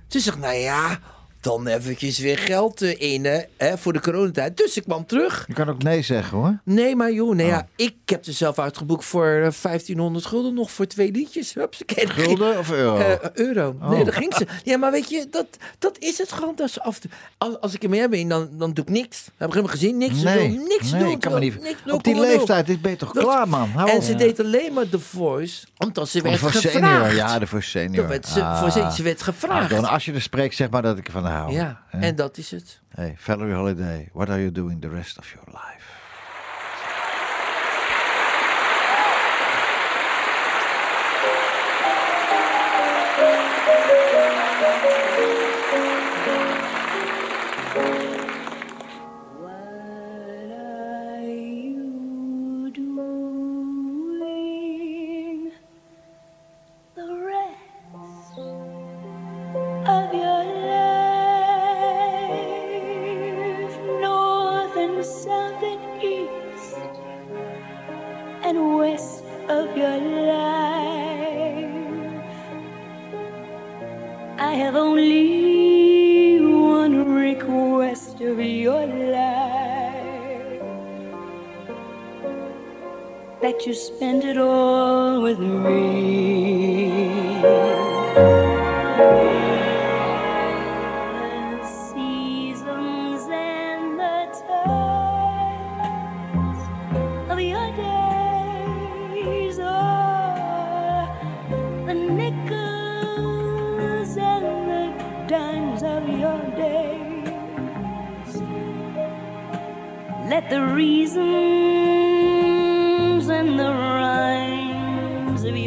[0.08, 0.98] Ze zegt, nou ja,
[1.46, 3.24] dan eventjes weer geld eh, in
[3.56, 4.56] hè, voor de coronatijd.
[4.56, 5.44] Dus ik kwam terug.
[5.48, 6.58] Je kan ook nee zeggen, hoor.
[6.64, 7.52] Nee, maar joh, nee, Oh.
[7.52, 11.54] ja, ik heb er zelf uitgeboekt voor eh, 1500 gulden nog voor twee liedjes.
[11.54, 12.96] Hups, Gulden of euro?
[12.96, 13.76] Eh, euro.
[13.82, 13.90] Oh.
[13.90, 14.46] Nee, daar ging ze.
[14.64, 15.46] Ja, maar weet je, dat,
[15.78, 16.54] dat is het gewoon.
[16.56, 16.98] Dat af
[17.38, 19.24] als, als ik er meer ben, dan, dan doe ik niks.
[19.36, 20.64] Heb ik helemaal gezien, niks te doen.
[20.68, 21.10] Niks nee, doen.
[21.10, 21.62] ik kan me niet...
[21.62, 22.20] Niks, op die 0,0.
[22.20, 23.68] leeftijd is ben je toch Dat- klaar, man.
[23.68, 24.02] Hou En op.
[24.02, 26.76] ze deed alleen maar The Voice, omdat ze werd voor gevraagd.
[26.86, 27.94] senior, ja, de voor senior.
[27.94, 28.60] Toen werd ze, Ah.
[28.60, 29.70] voor ze, ze werd Ah, gevraagd.
[29.70, 32.00] Don, als je er spreekt, zeg maar dat ik ervan ja, Hè?
[32.00, 32.80] en dat is het.
[32.88, 35.85] Hey, Valerie Holiday, what are you doing the rest of your life?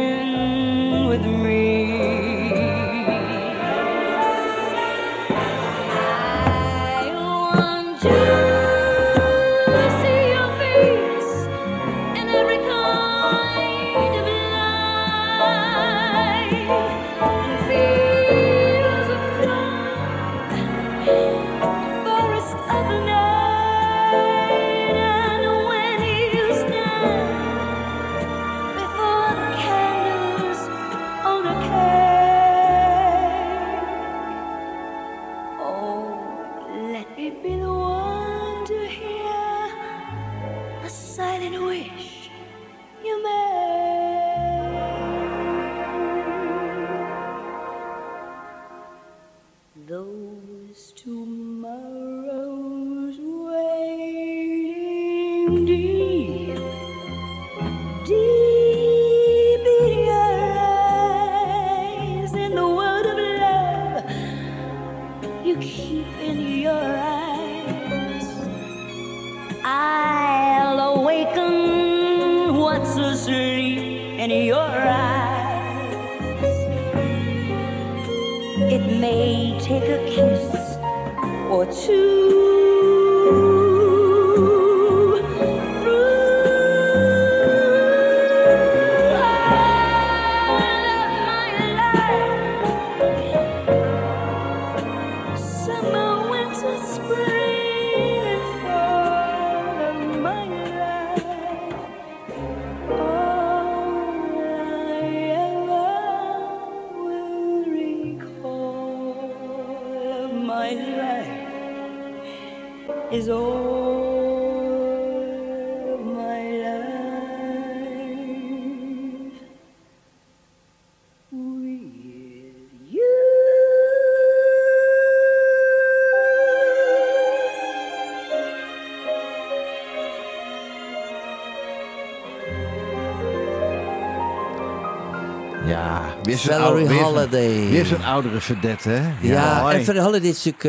[136.42, 137.68] Ja, zo'n Valerie oude- weer zo'n- Holiday.
[137.70, 139.02] Weer zo'n oudere vedette, hè?
[139.20, 139.74] Ja, mooi.
[139.76, 140.64] en Valerie Holiday is natuurlijk...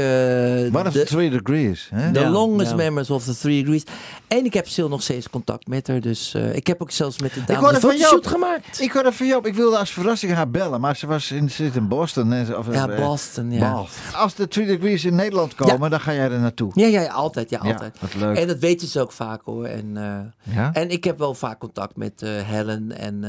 [0.72, 2.12] eh, One of de- the three degrees, hè?
[2.12, 2.76] The Ja, longest ja.
[2.76, 3.84] memories of the three degrees.
[4.28, 6.00] En ik heb stil nog steeds contact met haar.
[6.02, 8.82] Dus eh, ik heb ook zelfs met de dame een van fotoshoot gemaakt.
[8.82, 11.64] Ik hoorde van Joop, ik wilde als verrassing haar bellen, maar ze was in, ze
[11.64, 12.32] zit in Boston.
[12.32, 13.74] hè, Of, Ja, eh, Boston, ja.
[13.74, 14.16] Boston.
[14.16, 16.72] Als de Three Degrees in Nederland komen, dan ga jij er naartoe.
[16.74, 17.50] Ja, ja, ja, altijd.
[17.50, 17.98] Ja, Ja, altijd.
[18.00, 18.38] wat leuk.
[18.38, 19.66] En dat weten ze ook vaak hoor.
[19.66, 19.98] En,
[20.56, 23.24] eh, en ik heb wel vaak contact met Helen en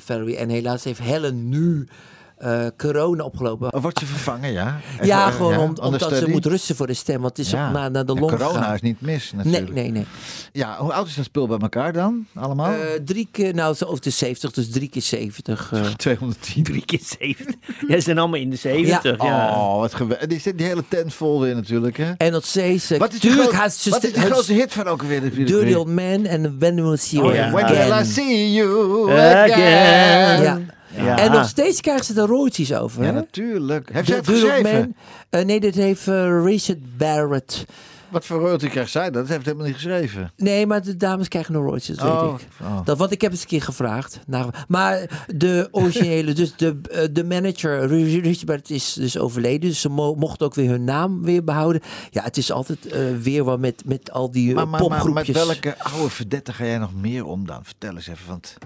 [0.00, 0.36] Valerie.
[0.36, 1.88] En helaas heeft Helen nu
[2.36, 3.72] eh, corona opgelopen.
[3.72, 4.80] Of wordt ze vervangen, ja?
[4.94, 7.20] Even, ja, eh, gewoon om- omdat ze moet rusten voor de stem.
[7.20, 7.66] Want het is Ja.
[7.66, 8.74] ook naar, naar de long corona gegaan.
[8.74, 9.74] is niet mis, Nee, natuurlijk.
[9.74, 10.06] nee, nee.
[10.52, 12.26] Ja, hoe oud is dat spul bij elkaar dan?
[12.34, 12.72] Allemaal?
[12.72, 15.70] Eh, drie keer, nou, zo over de 70, dus drie keer 70.
[15.72, 15.80] eh.
[15.96, 16.62] 210.
[16.62, 17.54] Drie keer 70.
[17.88, 19.22] Ja, ze zijn allemaal in de 70.
[19.22, 19.50] Ja.
[19.50, 20.26] Oh, wat geweldig.
[20.26, 22.12] Die zit die hele tent vol weer natuurlijk, hè?
[22.16, 22.88] En nog steeds.
[22.96, 25.02] Wat is, de, tuurlijk groot- had ze wat is de het- grootste hit van ook
[25.02, 25.34] weer?
[25.46, 25.72] Dirty?
[25.74, 27.52] Old Man en When We'll See You Oh.
[27.52, 30.38] When will I see you Again.
[30.40, 30.70] again?
[30.94, 31.18] Ja.
[31.18, 33.00] En nog steeds krijgen ze er royalties over.
[33.02, 33.12] Ja, hè?
[33.12, 33.92] natuurlijk.
[33.92, 34.72] Heeft zij het geschreven?
[34.78, 34.94] Man.
[35.30, 37.64] Eh, nee, dit heeft eh, Richard Barrett.
[38.08, 39.10] Wat voor royalty krijgt zij?
[39.10, 40.32] Dat heeft helemaal niet geschreven.
[40.36, 42.46] Nee, maar de dames krijgen nog royalties, dat Oh, weet ik.
[42.62, 42.84] oh.
[42.84, 44.20] Dat, want ik heb eens een keer gevraagd.
[44.26, 49.68] naar- maar de originele, dus de, eh, de manager, Ri- Richard Barrett, is dus overleden.
[49.68, 51.82] Dus ze mo- mochten ook weer hun naam weer behouden.
[52.10, 52.78] Ja, het is altijd
[53.22, 55.36] weer wat met, met al die Maar, maar, maar met popgroepjes.
[55.46, 57.64] welke oude verdette ga jij nog meer om dan?
[57.64, 58.28] Vertel eens even.
[58.28, 58.56] Want,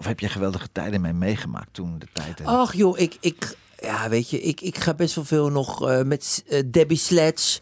[0.00, 2.40] of heb je geweldige tijden mee meegemaakt toen de tijd?
[2.44, 6.02] Ach joh, ik, ik, ja, weet je, ik, ik ga best wel veel nog eh,
[6.02, 7.60] met eh, Debbie Sledge.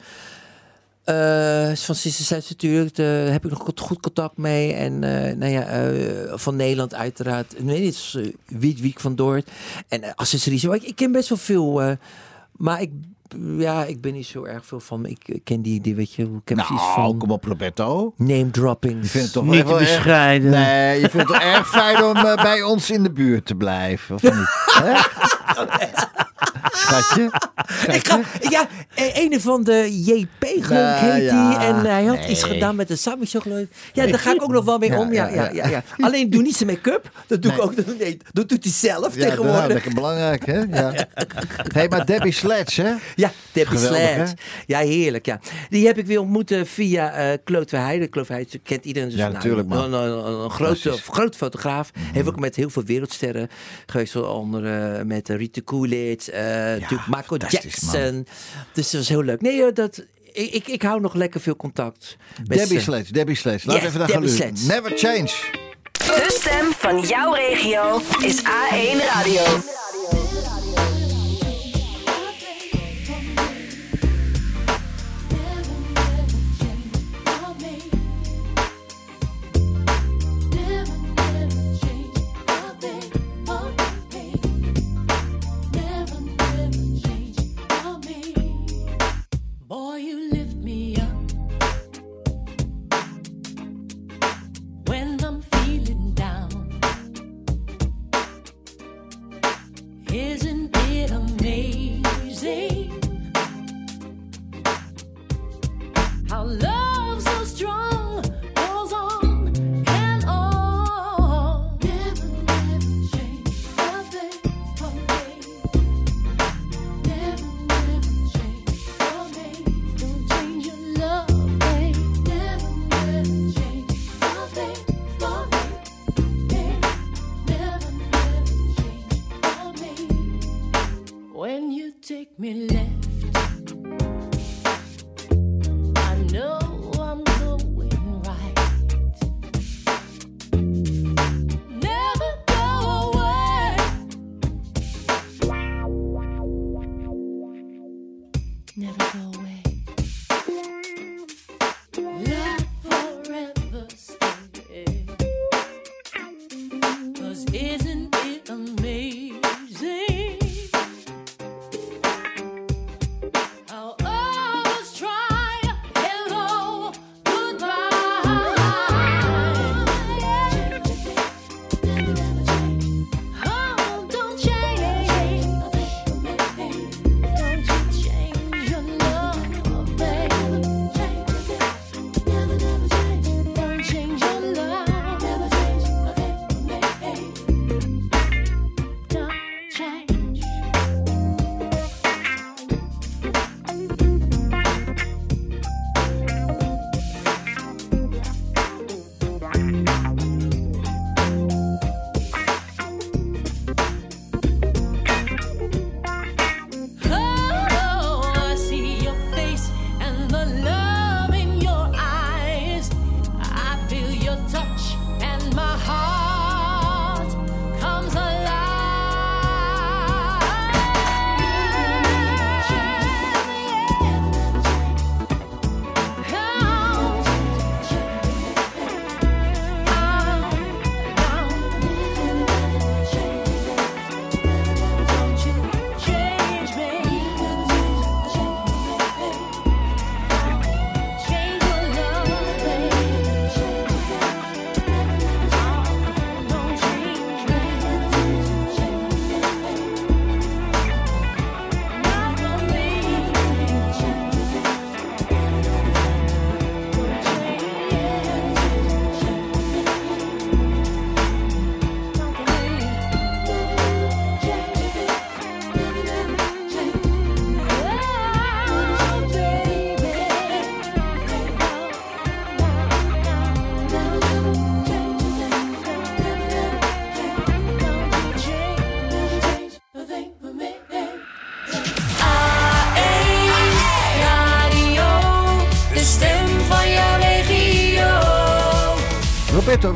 [1.04, 4.72] eh, van Sister natuurlijk, daar heb ik nog goed- contact mee.
[4.72, 7.62] En eh, nou ja, van Nederland uiteraard.
[7.64, 9.50] Nee, dit is uh, Wiet Wiek van Doort.
[9.88, 10.64] En uh, accessories.
[10.64, 11.96] Ik, ik ken best wel veel.
[12.52, 12.90] maar ik,
[13.58, 15.06] ja, ik ben niet zo erg veel van.
[15.06, 18.12] Ik, ik ken die, die, weet je, ik heb zoiets nou, van kom op Roberto.
[18.16, 19.02] name dropping.
[19.02, 20.50] Je vindt het toch Niet wel te erg- bescheiden.
[20.50, 23.54] Nee, je vindt het toch erg fijn om eh, bij ons in de buurt te
[23.54, 24.32] blijven, of niet?
[26.78, 27.30] Schatje?
[27.98, 31.48] Ik ga, ja, een van de JP geloof ik heet ja.
[31.50, 31.58] die.
[31.66, 32.28] En hij had Nee.
[32.28, 33.68] iets gedaan met de Samicho geloof ik.
[33.92, 35.12] Ja, daar ga ik ook nog wel mee Ja, om.
[35.12, 35.82] Ja, ja, ja.
[35.98, 37.10] Alleen ik doe niet zijn make-up.
[37.26, 37.66] Dat doe ik Nee.
[37.66, 37.98] ook.
[37.98, 39.66] Nee, dat doet hij zelf Ja, dat is tegenwoordig.
[39.72, 40.58] lekker belangrijk, hè?
[40.58, 40.92] Ja.
[41.74, 42.92] hey, maar Debbie Sledge, hè?
[43.14, 44.34] Ja, Debbie Geweldig, Sledge.
[44.66, 45.26] Ja, heerlijk.
[45.26, 45.40] Ja.
[45.68, 48.06] Die heb ik weer ontmoet eh, via eh Klootweheide.
[48.08, 49.08] Klootweheide kent iedereen.
[49.08, 49.92] Dus, Ja, nou, natuurlijk, man.
[49.94, 51.90] Een, een, een, een grote, groot fotograaf.
[52.12, 53.48] Heeft ook met heel veel wereldsterren
[53.86, 54.16] geweest.
[54.16, 56.32] Onder andere met eh, Rita Coolidge.
[56.32, 57.94] eh natuurlijk Michael fantastisch, man.
[57.94, 58.26] Jackson.
[58.72, 59.40] Dus dat was heel leuk.
[59.40, 62.16] Nee, eh, dat, ik, ik, ik hou nog lekker veel contact.
[62.46, 62.84] met Debbie ze.
[62.84, 63.66] Sledge, Debbie Sledge.
[63.66, 64.82] Laten we Yes, even naar gaan Debbie luisteren.
[64.82, 65.30] Never change.
[65.92, 69.42] De stem van jouw regio is A1 Radio.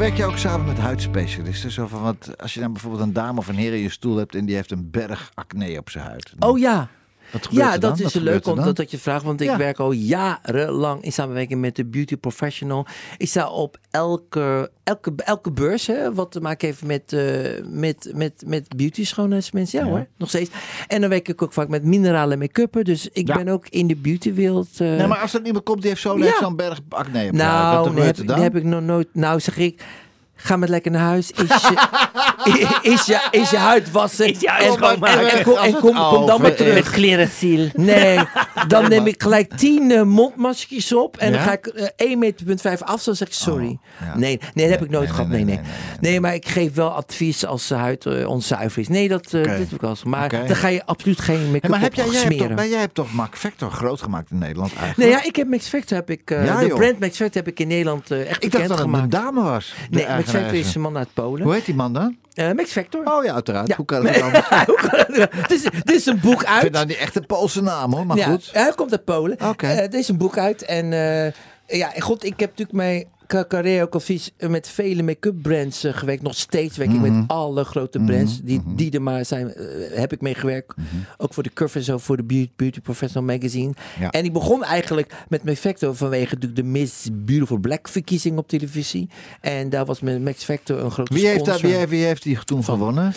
[0.03, 1.71] Werk je ook samen met huidspecialisten?
[1.71, 4.17] Zo van, wat, als je dan bijvoorbeeld een dame of een heer in je stoel
[4.17, 6.33] hebt en die heeft een berg acne op zijn huid.
[6.39, 6.89] Oh ja.
[7.33, 7.91] Wat gebeurt Ja, er dan?
[7.91, 8.73] dat is Wat leuk dan?
[8.75, 9.25] dat je vraagt.
[9.25, 9.57] Want ik Ja.
[9.57, 12.87] werk al jarenlang in samenwerking met de beauty professional.
[13.17, 18.11] Ik sta op elke, elke, elke beurs, hè, wat te maken heeft met, eh, met,
[18.15, 19.79] met, met beauty schoonheidsmensen.
[19.79, 19.91] Ja, Ja.
[19.91, 20.51] hoor, nog steeds.
[20.89, 22.85] En dan werk ik ook vaak met mineralen make-uppen.
[22.85, 23.35] Dus ik Ja.
[23.37, 24.69] ben ook in de beautywereld.
[24.73, 26.33] eh, Nee, maar als er iemand komt die heeft zo'n Ja.
[26.41, 28.35] zo'n berg acne nou, gebeurt heb, ik- dan?
[28.35, 29.09] die heb ik nog nooit.
[29.13, 29.85] Nou, zeg ik.
[30.35, 31.31] Ga met lekker naar huis.
[31.31, 31.89] Is je,
[32.83, 34.27] is je, is je huid wassen.
[34.27, 35.31] Is je huid en, en, schoonmaken.
[35.31, 36.75] en, kom, Als en het kom, kom dan maar terug.
[36.75, 37.69] Met clearasil.
[37.75, 38.19] Nee,
[38.69, 41.17] dan neem ik gelijk 10 eh, mondmaskers op.
[41.17, 43.17] En dan ga ik eh 1 meter punt 5 afstand.
[43.17, 43.67] zeg ik sorry.
[43.67, 44.19] Oh, ja.
[44.19, 45.29] nee, nee, dat heb ik nooit nee, gehad.
[45.29, 48.07] nee, Nee nee, nee, nee, nee, nee, maar ik geef wel advies als de huid
[48.07, 48.89] eh, onzuiver is.
[48.89, 50.05] Nee, dat, dat heb ik wel eens.
[50.05, 52.37] Maar dan ga je absoluut geen Hey, make-up maar heb op jij, jij, hebt toch,
[52.39, 52.57] smeren.
[52.57, 54.97] maar jij hebt toch Mac Factor groot gemaakt in Nederland eigenlijk?
[54.99, 56.77] Nee, ja, ik heb Max Factor heb ik, Ja, de joh.
[56.79, 59.11] brand Max Factor heb ik in Nederland echt ik dacht bekend dat het een gemaakt.
[59.11, 59.75] dame was.
[59.91, 61.43] Nee, Max Factor is een man uit Polen.
[61.43, 62.17] Hoe heet die man dan?
[62.35, 63.05] Eh, Max Factor.
[63.05, 63.69] Oh ja, uiteraard.
[63.69, 63.77] Ja.
[63.77, 64.17] Hoe kan het
[64.91, 65.51] kan het?
[65.51, 66.61] Is, het is een boek Ik uit.
[66.61, 68.51] vind nou niet echt een Poolse naam hoor, maar ja, goed.
[68.53, 69.37] Hij komt uit Polen.
[69.49, 69.67] Oké.
[69.67, 70.63] Eh, er is een boek uit.
[70.65, 71.33] En eh,
[71.79, 75.85] ja, god, ik heb natuurlijk mijn ca- carrière ook al vies met vele make-up brands
[75.85, 76.23] eh, gewerkt.
[76.23, 77.17] Nog steeds werk ik Mhm.
[77.19, 79.55] met alle grote brands die, die er maar zijn.
[79.55, 79.65] eh,
[79.99, 80.75] heb ik mee gewerkt.
[81.19, 83.73] Ook voor de Curve en zo, voor de Beauty, Beauty Professional Magazine.
[84.01, 84.11] Ja.
[84.11, 88.49] En ik begon eigenlijk met mijn Factor vanwege natuurlijk de Miss Beautiful Black verkiezing op
[88.49, 89.09] televisie.
[89.41, 91.69] En daar was met Max Factor een grote Wie heeft, sponsor.
[91.69, 93.13] wie, heeft, wie heeft die toen gewonnen?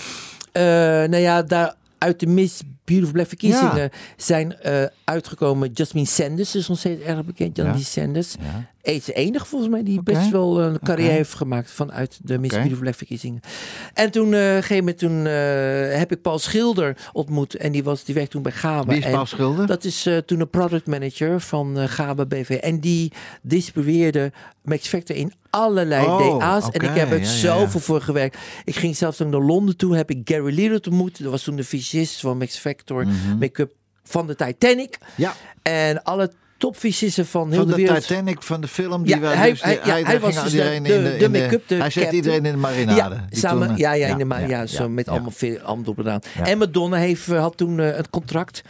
[0.52, 3.90] Eh, nou ja, daar uit de Miss Beautiful Black verkiezingen Ja.
[4.18, 7.58] zijn eh, uitgekomen Jasmine Sanders, is nog steeds erg bekend.
[7.58, 8.36] Jasmine Sanders.
[8.40, 8.74] Ja.
[8.92, 12.54] Is de enige volgens mij die best wel een carrière heeft gemaakt vanuit de Miss.
[12.56, 13.42] Beautiful Black verkiezingen.
[13.94, 17.56] En toen, eh, een gegeven toen eh, heb ik Paul Schilder ontmoet.
[17.56, 18.92] En die, was, die werkte toen bij Gaba.
[18.92, 19.68] Wie is En Paul Schilder?
[19.68, 22.50] Dat is eh, toen een product manager van eh Gaba BV.
[22.50, 23.12] En die
[23.42, 24.32] distribueerde
[24.64, 26.70] Max Factor in allerlei Oh, DA's.
[26.72, 27.38] En ik heb er ja, ja, ja.
[27.38, 28.38] zoveel voor gewerkt.
[28.64, 29.96] Ik ging zelfs naar Londen toe.
[29.96, 31.24] Heb ik Gary Lear ontmoet.
[31.24, 32.75] Dat was toen de fysicist van Max Factor.
[33.08, 33.38] Mhm.
[33.40, 33.72] Make-up
[34.04, 34.98] van de Titanic.
[35.16, 38.02] Ja, En alle topfysisten van heel van de de wereld.
[38.08, 39.04] Titanic, van de film.
[39.04, 41.30] Die Ja, wij hij- dus- hij- ja, hij was dus iedereen de- in de- de
[41.30, 43.16] make-up, de Hij zet iedereen in de marinade.
[43.16, 45.12] Ja, samen, toen, ja, ja, in de ma- ja, zo met ja.
[45.12, 46.20] allemaal veel allemaal.
[46.36, 46.46] Ja.
[46.46, 48.62] En Madonna heeft, eh, had toen eh, een contract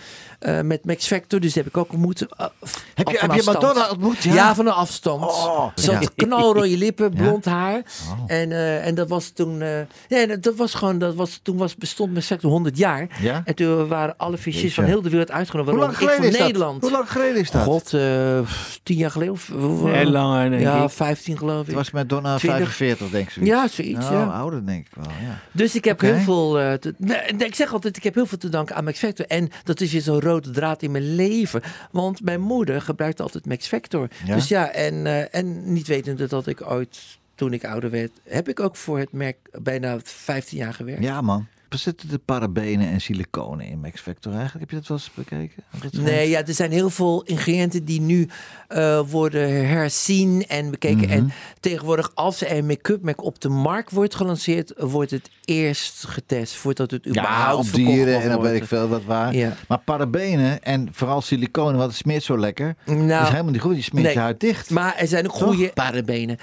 [0.45, 2.21] eh, met Max Factor, dus die heb ik ook ontmoet.
[2.21, 2.45] eh,
[2.93, 3.41] Heb je, heb je.
[3.45, 4.23] Madonna ontmoet?
[4.23, 5.23] Ja, van een afstand.
[5.23, 6.61] Oh, Ze had ja.
[6.77, 7.73] lippen, blond haar.
[8.09, 8.23] Oh.
[8.27, 9.61] En, eh, en dat was toen...
[9.61, 10.97] eh ja, dat- dat was gewoon...
[10.99, 13.07] Dat was, toen was, bestond Max Factor 100 jaar.
[13.21, 13.41] Ja?
[13.45, 14.71] En toen waren alle Jeetje.
[14.71, 15.75] van heel de wereld uitgenodigd.
[15.75, 16.41] Hoe lang geleden van is dat?
[16.41, 16.81] Nederland.
[16.81, 17.63] Hoe lang geleden is dat?
[17.63, 18.39] God, eh,
[18.83, 19.33] tien jaar geleden?
[19.33, 19.47] Of,
[19.83, 20.89] Heel langer, denk ja, ik.
[20.89, 21.65] 15 geloof ik.
[21.65, 22.57] Het was met Donna 20.
[22.75, 23.45] 45, denk ik.
[23.45, 24.23] Ja, zoiets, Oh, ja.
[24.23, 25.39] ouder denk ik wel, ja.
[25.51, 26.59] Dus ik heb heel veel.
[26.59, 28.99] eh, te- nee, nee, ik zeg altijd, ik heb heel veel te danken aan Max
[28.99, 29.25] Factor.
[29.25, 31.61] En dat is weer zo'n rode draad in mijn leven.
[31.91, 34.07] Want mijn moeder gebruikte altijd Max Factor.
[34.25, 34.35] Ja?
[34.35, 38.49] Dus ja, en, eh, en niet wetende dat ik ooit, toen ik ouder werd, heb
[38.49, 41.03] ik ook voor het merk bijna 15 jaar gewerkt.
[41.03, 41.47] Ja, man.
[41.69, 44.59] Er zitten de parabenen en siliconen in Max Factor eigenlijk.
[44.59, 45.63] Heb je dat wel eens bekeken?
[46.03, 48.29] Nee, ja, er zijn heel veel ingrediënten die nu
[48.67, 51.07] eh, worden herzien en bekeken.
[51.07, 51.11] Mhm.
[51.11, 56.07] En tegenwoordig, als er een make-up merk op de markt wordt gelanceerd, wordt het eerst
[56.07, 59.35] getest voordat het Ja, überhaupt op verkocht dieren en dan weet ik veel wat waar.
[59.35, 59.55] Ja.
[59.67, 62.75] Maar parabenen en vooral siliconen, want het smeert zo lekker.
[62.85, 63.75] Nou, dat is helemaal niet goed.
[63.75, 64.13] Je smeert nee.
[64.13, 64.69] je huid dicht.
[64.69, 66.37] Maar er zijn ook goede paardenbenen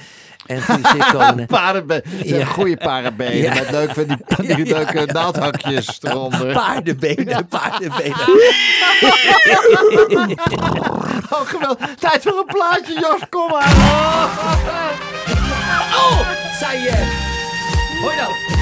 [0.46, 0.56] en.
[0.56, 2.44] Het zijn Ja.
[2.44, 3.36] goede parabenen.
[3.36, 3.54] Ja.
[3.54, 4.04] Met leuk van
[4.36, 6.52] die, Ja, leuke naaldhakjes eronder.
[6.62, 8.16] paardenbenen, paardenbenen.
[11.30, 11.88] Oh, geweldig.
[11.98, 13.20] Tijd voor een plaatje, Jos.
[13.30, 13.72] Kom maar.
[15.94, 16.20] Oh,
[16.60, 17.20] zei je.
[18.02, 18.61] Hoi nou.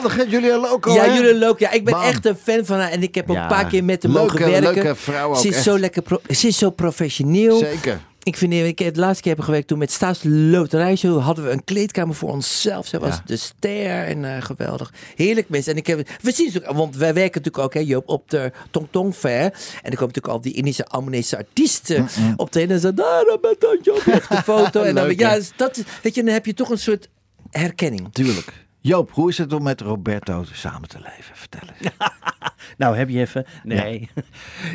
[0.00, 0.22] Geweldig, hè?
[0.36, 1.14] Julia Loco, Ja, hè?
[1.14, 1.58] jullie leuk.
[1.58, 2.02] Ja, ik ben Bam.
[2.02, 2.90] echt een fan van haar.
[2.90, 4.62] En ik heb ook een paar keer met haar mogen werken.
[4.74, 5.64] leuke vrouw ook, Ze is, echt.
[5.64, 7.58] zo lekker pro- ze is zo professioneel.
[7.58, 8.00] Zeker.
[8.22, 11.64] Ik vind, ik heb de laatste keer hebben gewerkt toen met Staatsloterijshow hadden we een
[11.64, 12.86] kleedkamer voor onszelf.
[12.86, 13.22] Zij was Ja.
[13.24, 14.92] de ster en eh, geweldig.
[15.14, 15.72] Heerlijk mensen.
[15.72, 18.30] En ik heb, we zien ze ook, want wij werken natuurlijk ook hè, Joop, op
[18.30, 19.42] de Tong Tong Fair.
[19.42, 19.50] En
[19.82, 24.04] dan komen natuurlijk al die Indische Amonese artiesten op de en zo, daar je Joop,
[24.04, 24.82] de foto.
[24.82, 27.08] en dan, Leuk, ja, dus dat, weet je, dan heb je toch een soort
[27.50, 28.08] herkenning.
[28.12, 28.52] Tuurlijk.
[28.88, 31.36] Joop, hoe is het om met Roberto samen te leven?
[31.36, 31.90] Vertel eens.
[32.78, 33.46] Nou, heb je even?
[33.64, 34.08] Nee.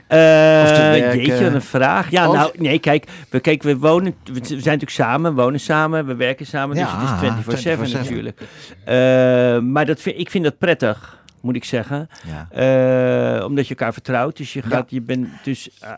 [0.07, 1.17] Eh, Of te werken.
[1.19, 2.11] jeetje, een vraag.
[2.11, 6.15] Ja, nou, nee, kijk, we, kijk, we wonen, we zijn natuurlijk samen, wonen samen, we
[6.15, 7.91] werken samen, dus Ja, het is 24-7 24/7.
[8.03, 8.41] natuurlijk.
[8.85, 8.93] Eh,
[9.59, 12.07] maar dat vind, ik vind dat prettig, moet ik zeggen.
[12.27, 12.47] Ja.
[13.39, 14.69] Eh, omdat je elkaar vertrouwt, dus je Ja.
[14.75, 15.89] gaat, je bent dus, eh,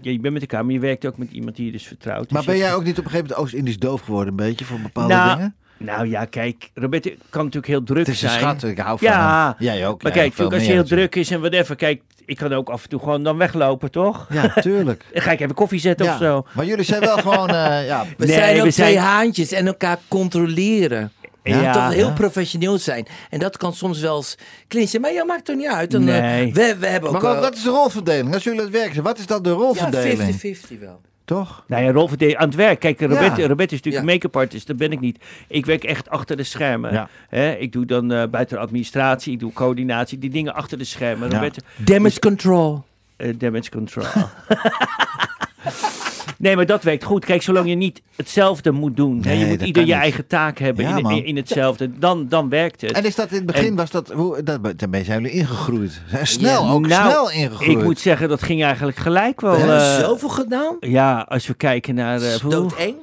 [0.00, 2.30] ja, je bent met elkaar, maar je werkt ook met iemand die je dus vertrouwt.
[2.30, 4.64] Maar Dus ben jij ook niet op een gegeven moment Oost-Indisch doof geworden, een beetje,
[4.64, 5.54] voor bepaalde Nou, dingen?
[5.84, 8.40] Nou ja, kijk, Roberto kan natuurlijk heel druk Het is een zijn.
[8.40, 9.66] schat, ik hou van Ja, hem.
[9.66, 10.02] Jij ook.
[10.02, 11.10] Maar jij kijk, als je heel natuurlijk.
[11.12, 14.26] druk is en whatever, kijk, ik kan ook af en toe gewoon dan weglopen, toch?
[14.30, 15.04] Ja, tuurlijk.
[15.12, 16.46] Dan ga ik even koffie zetten Ja, of zo.
[16.54, 19.52] Maar jullie zijn wel gewoon, eh, ja, We Nee, zijn ook we twee zijn- haantjes
[19.52, 21.12] en elkaar controleren.
[21.42, 22.12] Ja, Ja, toch heel ja.
[22.12, 23.06] professioneel zijn.
[23.30, 24.34] En dat kan soms wel eens
[24.68, 25.00] klinken.
[25.00, 25.90] Maar ja, maakt toch niet uit.
[25.90, 26.52] Dan, eh, Nee.
[26.52, 27.22] we, we hebben ook...
[27.22, 28.34] Maar wat, wat is de rolverdeling?
[28.34, 30.34] Als jullie het werk zijn, wat is dan de ja, rolverdeling?
[30.34, 31.00] 50-50 wel.
[31.30, 31.64] Toch?
[31.66, 32.80] Nou ja, rolverdeling aan het werk.
[32.80, 33.48] Kijk, Roberto, Ja.
[33.48, 33.98] Roberto is natuurlijk Ja.
[34.00, 35.24] een make-up artist, dat ben ik niet.
[35.48, 36.92] Ik werk echt achter de schermen.
[36.92, 37.08] Ja.
[37.28, 40.84] Hè, ik doe dan eh, buiten de administratie, ik doe coördinatie, die dingen achter de
[40.84, 41.28] schermen.
[41.28, 41.34] Ja.
[41.34, 42.82] Roberto, Damage control.
[43.16, 44.04] eh, damage control.
[46.40, 47.24] nee, maar dat werkt goed.
[47.24, 49.20] Kijk, zolang je niet hetzelfde moet doen.
[49.22, 50.02] hè, Nee, je moet ieder je niet.
[50.02, 51.98] eigen taak hebben Ja, in, in, in hetzelfde.
[51.98, 52.92] Dan, dan werkt het.
[52.92, 56.00] En is dat in het begin, En- was dat, hoe, dat, daarmee zijn jullie ingegroeid.
[56.08, 57.78] Zijn snel, ook Nou, snel ingegroeid.
[57.78, 59.52] Ik moet zeggen, dat ging eigenlijk gelijk wel.
[59.52, 60.76] We hebben eh, zoveel gedaan.
[60.80, 62.94] ja, als we kijken naar eh, Dood hoe- 1.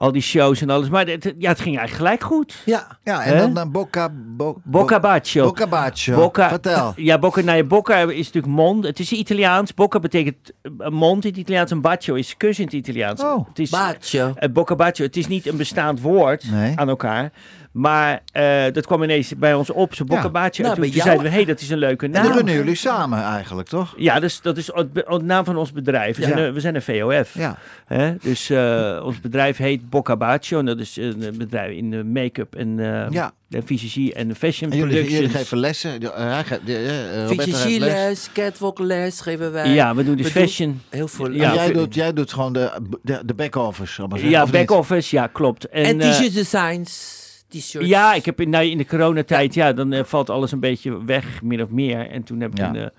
[0.00, 0.88] Al die shows en alles.
[0.88, 2.62] Maar het, ja, het ging eigenlijk gelijk goed.
[2.64, 2.98] Ja.
[3.04, 4.08] Ja, en dan, dan Boca...
[4.12, 5.44] Bo, Bocca Baccio.
[5.44, 6.16] Bocca Baccio.
[6.16, 6.92] Bocca, Vertel.
[6.96, 8.84] Ja, bocca, nou ja, bocca is natuurlijk mond.
[8.84, 9.74] Het is Italiaans.
[9.74, 11.70] Bocca betekent eh, mond in het Italiaans.
[11.70, 13.22] En baccio is kus in het Italiaans.
[13.22, 13.48] Oh.
[13.48, 14.32] het is, Baatje.
[14.36, 15.04] eh, bocca baccio.
[15.04, 16.72] Het is niet een bestaand woord Nee.
[16.78, 17.32] aan elkaar.
[17.72, 19.94] Maar eh, dat kwam ineens bij ons op.
[19.94, 20.28] Ja.
[20.30, 20.64] baccio.
[20.64, 22.22] Nou, en toen, zeiden we, hé, hey, dat is een leuke En naam.
[22.22, 23.94] die runnen jullie samen eigenlijk, toch?
[23.96, 26.16] Ja, dus, dat is het de naam van ons bedrijf.
[26.16, 26.28] We, Ja.
[26.28, 27.34] zijn, een, we zijn een VOF.
[27.34, 27.58] Ja.
[27.86, 28.14] Hè?
[28.22, 30.58] Dus eh, ons bedrijf heet Bocca Baccio.
[30.58, 33.32] En dat is een bedrijf in de make-up en eh Ja.
[33.46, 36.00] de fysiologie en de fashion En jullie, geven lessen.
[36.00, 37.28] Ja, eh, geeft les.
[37.28, 39.68] Fysiologie-les, catwalk-les geven wij.
[39.68, 40.80] Ja, we doen dus We doen fashion.
[40.88, 41.26] Heel veel.
[41.26, 44.06] En Ja, jij, doet, jij doet gewoon de, de, de back-office.
[44.16, 45.68] Ja, back-office, ja, klopt.
[45.68, 47.18] En, En eh, t-shirt designs.
[47.50, 47.88] T-shirts.
[47.88, 51.04] ja, ik heb in, nou, in de coronatijd, ja, dan eh, valt alles een beetje
[51.04, 52.10] weg, min of meer.
[52.10, 52.68] En toen heb ik Ja.
[52.68, 52.90] een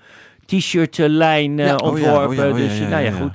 [1.65, 2.27] oh ja, ontworpen.
[2.27, 3.11] oh ja, oh ja, dus ja, nou ja.
[3.11, 3.31] goed.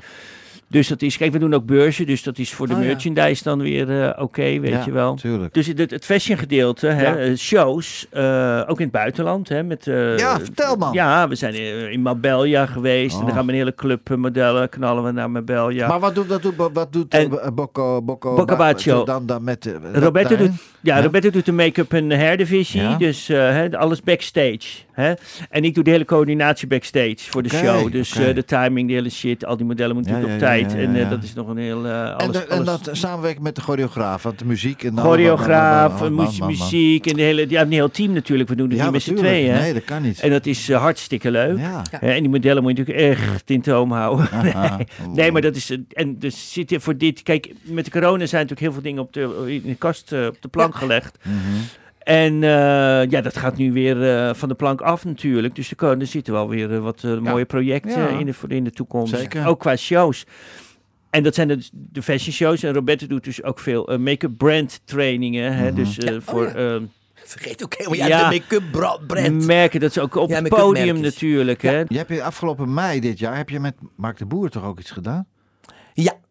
[0.68, 2.86] Dus dat is, kijk, we doen ook beurzen, dus dat is voor de Oh ja.
[2.86, 5.14] merchandise dan weer eh, oké, weet Ja, je wel.
[5.14, 5.54] Tuurlijk.
[5.54, 7.16] Dus het, het fashion gedeelte, hè, Ja.
[7.16, 9.48] eh, shows, eh, ook in het buitenland.
[9.48, 10.92] Hè, met, eh, Ja, vertel, man.
[10.92, 11.54] Ja, we zijn
[11.92, 13.26] in Marbella geweest en Oh.
[13.26, 15.88] dan gaan we een hele club modellen, knallen we naar Marbella.
[15.88, 19.04] Maar wat doet, wat doet, wat doet En- Bocco, Bocco, Bocca Ba- Baccio.
[19.04, 19.70] dan, dan met...
[19.92, 20.46] Roberto daarin?
[20.46, 21.02] doet, ja, Ja.
[21.02, 22.96] Roberto doet de make-up en hair divisie, Ja.
[22.96, 24.84] dus hè, alles backstage.
[24.92, 25.12] Hè?
[25.50, 27.92] En ik doe de hele coördinatie backstage voor de show.
[27.92, 30.54] Dus eh, de timing, de hele shit, al die modellen moeten Ja, natuurlijk ja, op
[30.55, 30.72] ja, tijd.
[30.72, 31.86] ja, En eh, dat is nog een heel...
[31.86, 34.82] eh, En, alles, de- en alles- dat samenwerken met de choreograaf, want de muziek...
[34.82, 36.48] En choreograaf, man, man, man.
[36.48, 38.48] muziek en de hele, ja, een heel team natuurlijk.
[38.48, 39.52] We doen het Ja, niet met z'n tweeën.
[39.54, 39.60] hè.
[39.60, 40.20] Nee, dat kan niet.
[40.20, 41.58] En dat is eh, hartstikke leuk.
[42.00, 44.28] en die modellen moet je natuurlijk echt in toom houden.
[44.30, 44.78] Aha.
[45.14, 45.70] Nee, maar dat is.
[45.70, 47.22] eh, En dus zit er voor dit.
[47.22, 50.26] Kijk, met de corona zijn natuurlijk heel veel dingen op de, in de kast, eh,
[50.26, 51.18] op de plank gelegd.
[51.22, 51.34] Mhm.
[52.06, 52.50] En eh,
[53.10, 55.54] ja, dat gaat nu weer eh, van de plank af natuurlijk.
[55.54, 58.08] Dus er, komen, er zitten wel weer eh, wat mooie projecten Ja.
[58.08, 59.16] in, de, in de toekomst.
[59.16, 59.46] Zeker.
[59.46, 60.24] Ook qua shows.
[61.10, 62.62] En dat zijn de, de fashion shows.
[62.62, 65.52] En Roberto doet dus ook veel make-up brand trainingen.
[65.54, 65.66] Hè?
[65.66, 65.74] Mhm.
[65.74, 66.54] Dus Ja, oh voor ja.
[66.54, 66.80] eh,
[67.14, 67.98] vergeet ook helemaal.
[67.98, 68.28] Ja, Ja.
[68.28, 69.46] de make-up bra- brand.
[69.46, 71.62] merken dat ze ook op Ja, het podium natuurlijk.
[71.62, 71.78] Hè?
[71.88, 74.78] Je hebt in afgelopen mei dit jaar heb je met Mark de Boer toch ook
[74.80, 75.26] iets gedaan?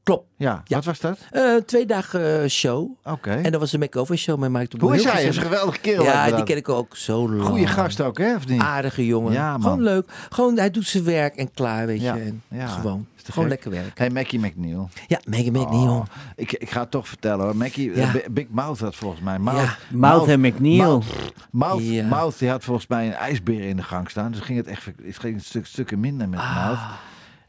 [0.05, 0.25] Klopt.
[0.37, 0.75] Ja, Ja.
[0.75, 1.17] wat was dat?
[1.31, 2.89] Eh, twee dagen eh, show.
[3.03, 3.31] Oké.
[3.31, 4.89] En dat was een make-over show met Mike de Boer.
[4.89, 5.13] Hoe is hij?
[5.13, 6.03] Hij is een geweldige kerel.
[6.03, 7.47] Ja, die ken ik ook zo lang.
[7.47, 8.35] Goeie gast ook, hè?
[8.35, 8.61] Of niet?
[8.61, 9.33] Aardige jongen.
[9.33, 9.61] Ja, man.
[9.61, 10.09] Gewoon leuk.
[10.29, 12.21] Gewoon, hij doet zijn werk en klaar, weet Ja, je.
[12.21, 12.67] En ja.
[12.67, 13.97] Gewoon, gewoon lekker werk.
[13.97, 14.89] Hey, Mackie McNeil.
[15.07, 15.89] Ja, Megan McNeil.
[15.95, 17.55] Oh, ik, ik ga het toch vertellen hoor.
[17.55, 18.01] Mackie, Ja.
[18.07, 19.39] eh, Bi- Big Mouth had volgens mij.
[19.39, 19.77] Mouth, Ja.
[19.97, 20.77] Mouth en McNeil.
[20.77, 21.05] Mouth,
[21.51, 22.05] Mouth, Ja.
[22.07, 24.31] Mouth, die had volgens mij een ijsbeer in de gang staan.
[24.31, 26.55] Dus ging het echt het ging een stuk, stukken minder met Ah.
[26.65, 26.79] Mouth.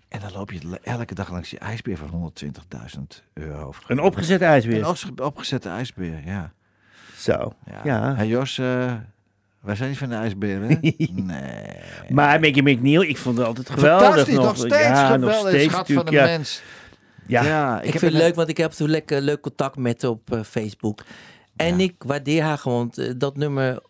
[0.08, 2.32] En dan loop je elke dag langs die ijsbeer van
[2.98, 3.00] 120.000
[3.32, 3.72] euro.
[3.86, 4.78] Een opgezet ijsbeer.
[4.78, 6.52] Een opge- opgezette ijsbeer, ja.
[7.16, 7.52] Zo.
[7.66, 7.80] Ja.
[7.84, 8.14] Ja.
[8.16, 8.92] Hey Jos, eh,
[9.60, 10.78] wij zijn niet van de ijsberen.
[11.12, 11.76] nee.
[12.08, 14.06] Maar Maggie McNeil, ik vond het altijd geweldig.
[14.06, 15.40] Fantastisch, nog, steeds ja, geweldig.
[15.42, 16.24] nog steeds schat van Ja.
[16.24, 16.62] mens.
[17.26, 17.42] Ja.
[17.44, 20.02] Ja, Ik, heb vind het een- leuk, want ik heb toen lekker leuk contact met
[20.02, 21.02] haar op eh, Facebook.
[21.56, 21.84] En Ja.
[21.84, 22.90] ik waardeer haar gewoon.
[22.94, 23.80] eh, Dat nummer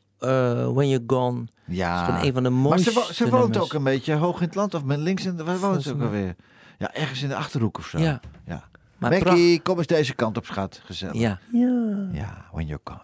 [0.73, 2.23] When You're Gone Ja.
[2.25, 3.59] een van de Maar mooiste ze, wo- ze woont nummers.
[3.65, 4.75] ook een beetje hoog in het land.
[4.75, 5.45] Of met links in de...
[5.45, 6.35] Waar woont ze ook alweer?
[6.79, 7.99] Ja, ergens in de Achterhoek of zo.
[7.99, 8.21] Ja.
[8.47, 8.65] ja.
[8.99, 10.81] Maar Becky, kom eens deze kant op, schat.
[10.85, 11.15] Gezellig.
[11.15, 11.39] Ja.
[12.13, 13.01] Ja, when you're gone.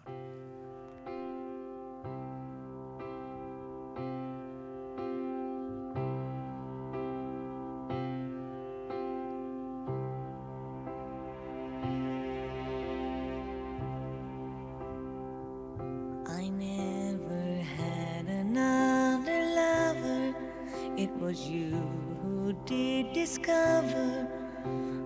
[23.24, 24.26] Discover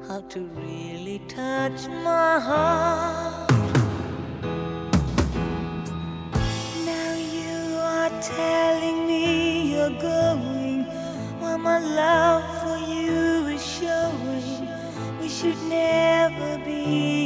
[0.08, 3.50] how to really touch my heart.
[6.90, 10.84] Now you are telling me you're going
[11.40, 14.66] while my love for you is showing.
[15.20, 17.25] We should never be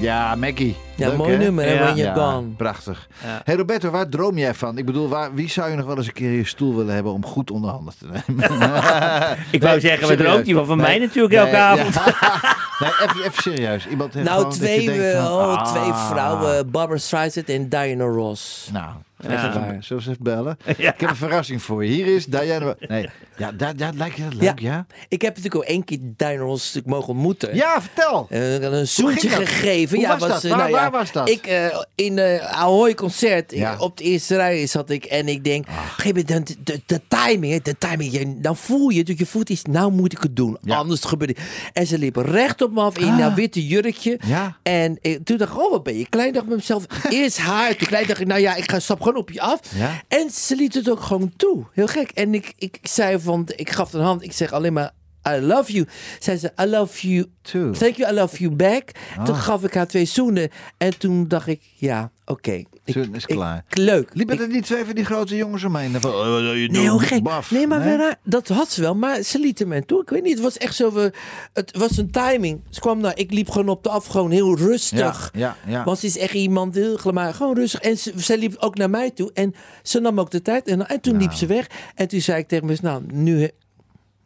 [0.00, 0.76] Ja, Maggie.
[0.94, 1.38] Ja, Leuk, mooi hè?
[1.38, 1.78] nummer, hè.
[1.78, 2.46] When You're Ja, Gone.
[2.46, 3.08] prachtig.
[3.24, 3.40] Ja.
[3.44, 4.78] Hey Roberto, waar droom jij van?
[4.78, 6.94] Ik bedoel, waar, wie zou je nog wel eens een keer in je stoel willen
[6.94, 8.44] hebben om goed onder handen te nemen?
[9.50, 10.26] Ik wou zeggen, serieus.
[10.30, 10.66] droomt hij van?
[10.66, 11.94] Van mij natuurlijk elke avond.
[12.80, 13.86] nee, even, even serieus.
[13.86, 15.64] Iemand heeft Nou, gewoon dat je twee, denkt eh, van, oh, ah.
[15.74, 16.70] twee vrouwen.
[16.70, 18.68] Barbara Streisand en Diana Ross.
[18.72, 18.88] Nou,
[19.18, 19.52] Ja.
[19.52, 19.76] waar.
[19.80, 20.56] Zullen we even bellen?
[20.78, 20.92] Ja.
[20.94, 21.90] Ik heb een verrassing voor je.
[21.92, 22.74] Hier is Diana...
[22.88, 24.86] Nee, ja, da, da, lijkt je dat leuk, ja?
[25.08, 27.54] Ik heb natuurlijk ook één keer Diana Ross natuurlijk mogen ontmoeten.
[27.54, 28.26] Ja, vertel.
[28.30, 29.38] Eh, een zoentje dat?
[29.38, 29.96] gegeven.
[29.96, 30.44] Hoe ja, was dat?
[30.44, 31.28] eh, Waar- nou ja, waar was dat?
[31.28, 33.52] Ik eh, in eh Ahoy concert.
[33.52, 33.62] ik-.
[33.64, 33.80] Ah.
[33.80, 37.62] op de eerste rij zat ik en ik denk, gegeven moment, de, de, de timing,
[37.62, 40.58] de timing, je, dan voel je, dat je voelt iets, nou moet ik het doen,
[40.62, 40.76] Ja.
[40.76, 41.46] anders gebeurt het.
[41.72, 44.18] En ze liep recht op me af in dat witte jurkje.
[44.26, 44.56] Ja.
[44.62, 47.76] En toen dacht ik, oh wat ben je klein, dacht ik bij mezelf, eerst haar,
[47.76, 49.60] toen klein dacht ik, nou ja, ik ga stap gewoon op je af.
[49.74, 50.02] Ja.
[50.08, 52.10] En ze liet het ook gewoon toe, heel gek.
[52.10, 54.90] En ik, ik zei van, ik gaf een hand, ik zeg alleen maar,
[55.36, 55.86] I love you.
[56.18, 57.70] Zei ze, I love you Too.
[57.72, 58.90] Thank you, I love you back.
[59.24, 59.40] Toen Ah.
[59.42, 60.50] gaf ik haar twee zoenen.
[60.78, 62.52] En toen dacht ik, ja, oké.
[62.52, 63.64] Ik- Zoen is ik- klaar.
[63.68, 64.10] Leuk.
[64.14, 66.00] Liepen Ik- er niet twee van die grote jongens omheen?
[66.00, 66.86] Van, oh, wat je Nee, doen?
[66.86, 67.22] hoe gek.
[67.22, 67.50] Baf.
[67.50, 67.88] Nee, maar Nee?
[67.88, 68.94] Vera, dat had ze wel.
[68.94, 70.02] Maar ze liet hem toe.
[70.02, 70.92] Ik weet niet, het was echt zo...
[70.92, 71.12] we-
[71.52, 72.60] Het was een timing.
[72.70, 75.30] Ze kwam naar, ik liep gewoon op de af, gewoon heel rustig.
[75.34, 75.84] Ja, ja, ja.
[75.84, 77.80] Want ze is echt iemand heel maar gewoon rustig.
[77.80, 79.30] En ze, zij liep ook naar mij toe.
[79.34, 80.66] En ze nam ook de tijd.
[80.68, 81.66] En, en toen liep ze weg.
[81.94, 83.50] En toen zei ik tegen me, nou, nu...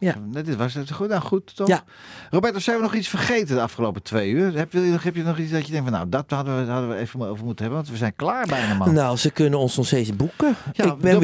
[0.03, 0.15] Ja.
[0.43, 1.09] Dit was het goed.
[1.09, 1.69] Nou, goed, toch?
[1.69, 1.85] Ja.
[2.31, 4.57] Roberto, zijn we nog iets vergeten de afgelopen twee uur?
[4.57, 6.71] Heb je, nog- heb je nog iets dat je denkt van, nou, dat hadden we,
[6.73, 8.95] hadden we even over moeten hebben, want we zijn klaar bijna, man.
[8.95, 10.57] Nou, ze kunnen ons nog steeds boeken.
[10.73, 11.21] ja, ik ben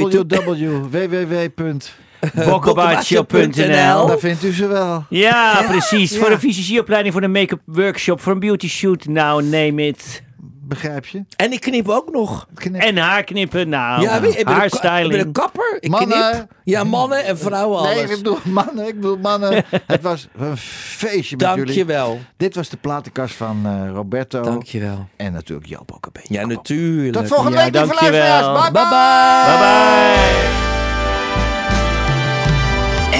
[4.06, 5.04] Daar vindt u ze wel.
[5.08, 6.12] Ja, precies.
[6.12, 6.18] Ja.
[6.18, 9.06] Voor een fysicieopleiding, voor een make-up workshop, voor een beauty shoot.
[9.06, 10.22] Nou, name it.
[10.68, 11.24] Begrijp je?
[11.36, 12.46] En ik knip ook nog.
[12.54, 12.82] Knip.
[12.82, 15.76] En haarknippen, nou, Ja, weet ik ben een Ik ben een kapper.
[15.80, 16.30] Ik Mannen.
[16.30, 16.46] knip.
[16.64, 17.94] Ja, mannen en vrouwen alles.
[17.94, 19.64] Nee, ik bedoel mannen, ik bedoel mannen.
[19.86, 21.64] Het was een feestje met jullie.
[21.64, 22.20] Dankjewel.
[22.36, 24.42] Dit was de platenkast van eh, Roberto.
[24.42, 25.08] Dankjewel.
[25.16, 26.34] En natuurlijk Joop ook een beetje.
[26.34, 27.16] Ja, natuurlijk.
[27.16, 28.20] Tot volgende Ja, week, lieve dankjewel.
[28.28, 28.70] luisteraars.
[28.70, 28.82] Bye bye.
[28.82, 29.58] Bye bye.
[29.58, 30.56] Bye bye.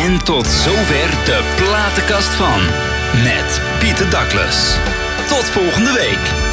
[0.04, 2.60] En tot zover de platenkast van.
[3.22, 4.76] Met Pieter Douglas.
[5.28, 6.47] Tot volgende week.